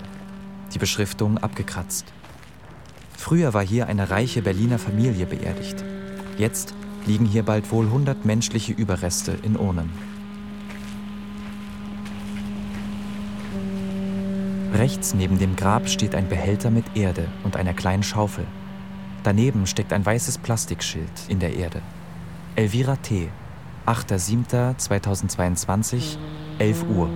Die 0.73 0.79
Beschriftung 0.79 1.37
abgekratzt. 1.37 2.11
Früher 3.17 3.53
war 3.53 3.63
hier 3.63 3.87
eine 3.87 4.09
reiche 4.09 4.41
Berliner 4.41 4.79
Familie 4.79 5.25
beerdigt. 5.25 5.83
Jetzt 6.37 6.73
liegen 7.05 7.25
hier 7.25 7.43
bald 7.43 7.71
wohl 7.71 7.85
100 7.85 8.25
menschliche 8.25 8.73
Überreste 8.73 9.37
in 9.43 9.55
Urnen. 9.57 9.89
Rechts 14.73 15.13
neben 15.13 15.39
dem 15.39 15.55
Grab 15.55 15.87
steht 15.87 16.15
ein 16.15 16.27
Behälter 16.27 16.69
mit 16.69 16.83
Erde 16.95 17.29
und 17.43 17.55
einer 17.55 17.73
kleinen 17.73 18.03
Schaufel. 18.03 18.43
Daneben 19.23 19.67
steckt 19.67 19.93
ein 19.93 20.05
weißes 20.05 20.39
Plastikschild 20.39 21.09
in 21.29 21.39
der 21.39 21.55
Erde. 21.55 21.81
Elvira 22.55 22.97
T., 22.97 23.29
8.7.2022, 23.85 26.17
11 26.59 26.83
Uhr. 26.89 27.09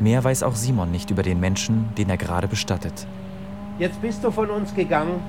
Mehr 0.00 0.24
weiß 0.24 0.42
auch 0.42 0.56
Simon 0.56 0.90
nicht 0.90 1.10
über 1.10 1.22
den 1.22 1.38
Menschen, 1.38 1.94
den 1.96 2.10
er 2.10 2.16
gerade 2.16 2.48
bestattet. 2.48 3.06
Jetzt 3.78 4.00
bist 4.00 4.22
du 4.22 4.30
von 4.30 4.50
uns 4.50 4.72
gegangen, 4.74 5.20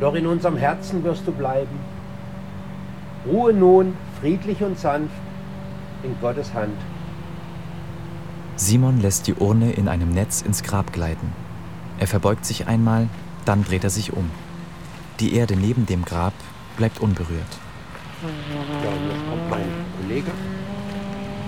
doch 0.00 0.14
in 0.14 0.26
unserem 0.26 0.56
Herzen 0.56 1.02
wirst 1.02 1.26
du 1.26 1.32
bleiben. 1.32 1.78
Ruhe 3.26 3.52
nun, 3.52 3.96
friedlich 4.20 4.62
und 4.62 4.78
sanft, 4.78 5.14
in 6.04 6.14
Gottes 6.20 6.54
Hand. 6.54 6.76
Simon 8.56 9.00
lässt 9.00 9.26
die 9.26 9.34
Urne 9.34 9.72
in 9.72 9.88
einem 9.88 10.12
Netz 10.12 10.42
ins 10.42 10.62
Grab 10.62 10.92
gleiten. 10.92 11.32
Er 11.98 12.06
verbeugt 12.06 12.46
sich 12.46 12.68
einmal, 12.68 13.08
dann 13.44 13.64
dreht 13.64 13.82
er 13.82 13.90
sich 13.90 14.12
um. 14.12 14.30
Die 15.18 15.34
Erde 15.34 15.56
neben 15.56 15.86
dem 15.86 16.04
Grab 16.04 16.34
bleibt 16.76 17.00
unberührt. 17.00 17.58
Ja, 18.22 18.90
und 18.90 19.10
jetzt 19.10 19.28
kommt 19.28 19.50
mein 19.50 19.66
Kollege, 20.00 20.30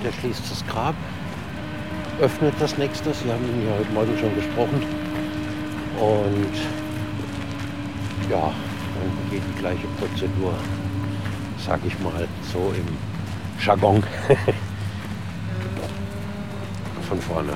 der 0.04 0.12
schließt 0.12 0.50
das 0.50 0.66
Grab, 0.66 0.94
öffnet 2.20 2.54
das 2.58 2.76
nächste. 2.78 3.14
Sie 3.14 3.30
haben 3.30 3.44
ihn 3.44 3.66
ja 3.66 3.78
heute 3.78 3.92
Morgen 3.92 4.18
schon 4.18 4.34
gesprochen. 4.34 5.05
Und 6.00 6.56
ja, 8.30 8.52
dann 8.52 9.30
geht 9.30 9.42
die 9.48 9.58
gleiche 9.60 9.86
Prozedur, 9.98 10.54
sag 11.64 11.80
ich 11.86 11.98
mal, 12.00 12.28
so 12.52 12.72
im 12.76 12.86
Jargon. 13.64 14.02
Von 17.08 17.20
vorne. 17.20 17.52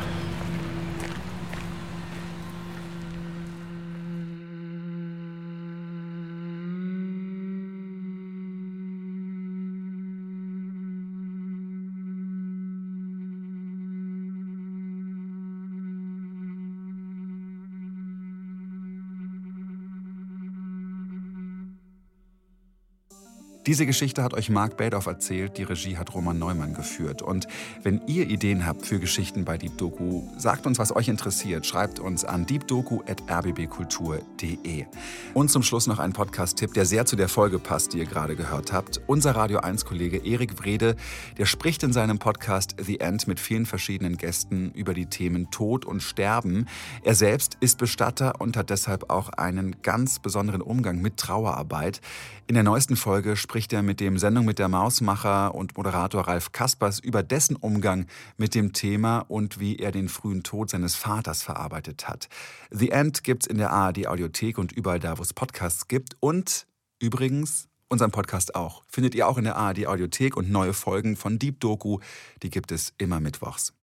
Diese 23.67 23.85
Geschichte 23.85 24.23
hat 24.23 24.33
euch 24.33 24.49
Marc 24.49 24.79
Badoff 24.79 25.05
erzählt, 25.05 25.59
die 25.59 25.65
Regie 25.65 25.99
hat 25.99 26.15
Roman 26.15 26.39
Neumann 26.39 26.73
geführt. 26.73 27.21
Und 27.21 27.47
wenn 27.83 28.01
ihr 28.07 28.27
Ideen 28.27 28.65
habt 28.65 28.87
für 28.87 28.99
Geschichten 28.99 29.45
bei 29.45 29.59
Deep 29.59 29.77
Doku, 29.77 30.23
sagt 30.39 30.67
uns, 30.67 30.79
was 30.79 30.97
euch 30.97 31.09
interessiert. 31.09 31.67
Schreibt 31.67 31.99
uns 31.99 32.25
an 32.25 32.47
deepdoku.rbbkultur.de. 32.47 34.87
Und 35.35 35.51
zum 35.51 35.63
Schluss 35.63 35.87
noch 35.87 35.99
ein 35.99 36.15
Podcast-Tipp, 36.15 36.73
der 36.73 36.87
sehr 36.87 37.05
zu 37.05 37.17
der 37.17 37.29
Folge 37.29 37.59
passt, 37.59 37.93
die 37.93 37.99
ihr 37.99 38.07
gerade 38.07 38.35
gehört 38.35 38.73
habt. 38.73 39.03
Unser 39.07 39.33
Radio 39.33 39.61
1-Kollege 39.61 40.25
Erik 40.25 40.65
Wrede, 40.65 40.97
der 41.37 41.45
spricht 41.45 41.83
in 41.83 41.93
seinem 41.93 42.19
Podcast 42.19 42.77
The 42.83 43.01
End 43.01 43.29
mit 43.29 43.39
vielen 43.39 43.67
verschiedenen 43.67 44.17
Gästen 44.17 44.73
über 44.73 44.95
die 44.95 45.05
Themen 45.05 45.51
Tod 45.51 45.85
und 45.85 46.03
Sterben. 46.03 46.65
Er 47.03 47.15
selbst 47.15 47.59
ist 47.61 47.77
Bestatter 47.77 48.41
und 48.41 48.57
hat 48.57 48.71
deshalb 48.71 49.11
auch 49.11 49.29
einen 49.29 49.83
ganz 49.83 50.19
besonderen 50.19 50.63
Umgang 50.63 51.03
mit 51.03 51.19
Trauerarbeit. 51.19 52.01
In 52.47 52.55
der 52.55 52.65
neuesten 52.65 52.97
Folge 52.97 53.37
spricht 53.61 53.75
er 53.75 53.83
mit 53.83 54.01
dem 54.01 54.17
Sendung 54.17 54.47
mit 54.47 54.59
der 54.59 54.71
Mausmacher 54.71 55.55
und 55.55 55.77
Moderator 55.77 56.27
Ralf 56.27 56.51
Kaspers 56.51 56.99
über 56.99 57.23
dessen 57.23 57.57
Umgang 57.57 58.07
mit 58.39 58.55
dem 58.55 58.73
Thema 58.73 59.19
und 59.19 59.61
wie 59.61 59.77
er 59.77 59.93
den 59.93 60.09
frühen 60.09 60.43
Tod 60.43 60.71
seines 60.71 60.95
Vaters 60.95 61.43
verarbeitet 61.43 62.09
hat. 62.09 62.31
The 62.71 62.89
End 62.89 63.23
gibt's 63.23 63.47
in 63.47 63.59
der 63.59 63.71
ARD 63.71 64.07
Audiothek 64.07 64.57
und 64.57 64.73
überall 64.73 64.99
da, 64.99 65.19
wo 65.19 65.23
es 65.23 65.35
Podcasts 65.35 65.89
gibt. 65.89 66.17
Und 66.21 66.67
übrigens 67.01 67.69
unseren 67.91 68.13
Podcast 68.13 68.55
auch. 68.55 68.83
Findet 68.89 69.15
ihr 69.15 69.29
auch 69.29 69.37
in 69.37 69.45
der 69.45 69.57
ARD 69.57 69.87
Audiothek 69.87 70.39
und 70.39 70.51
neue 70.51 70.73
Folgen 70.73 71.15
von 71.17 71.39
Deep 71.39 71.61
Doku, 71.61 71.99
die 72.43 72.49
gibt 72.49 72.73
es 72.73 72.95
immer 72.97 73.21
mittwochs. 73.21 73.75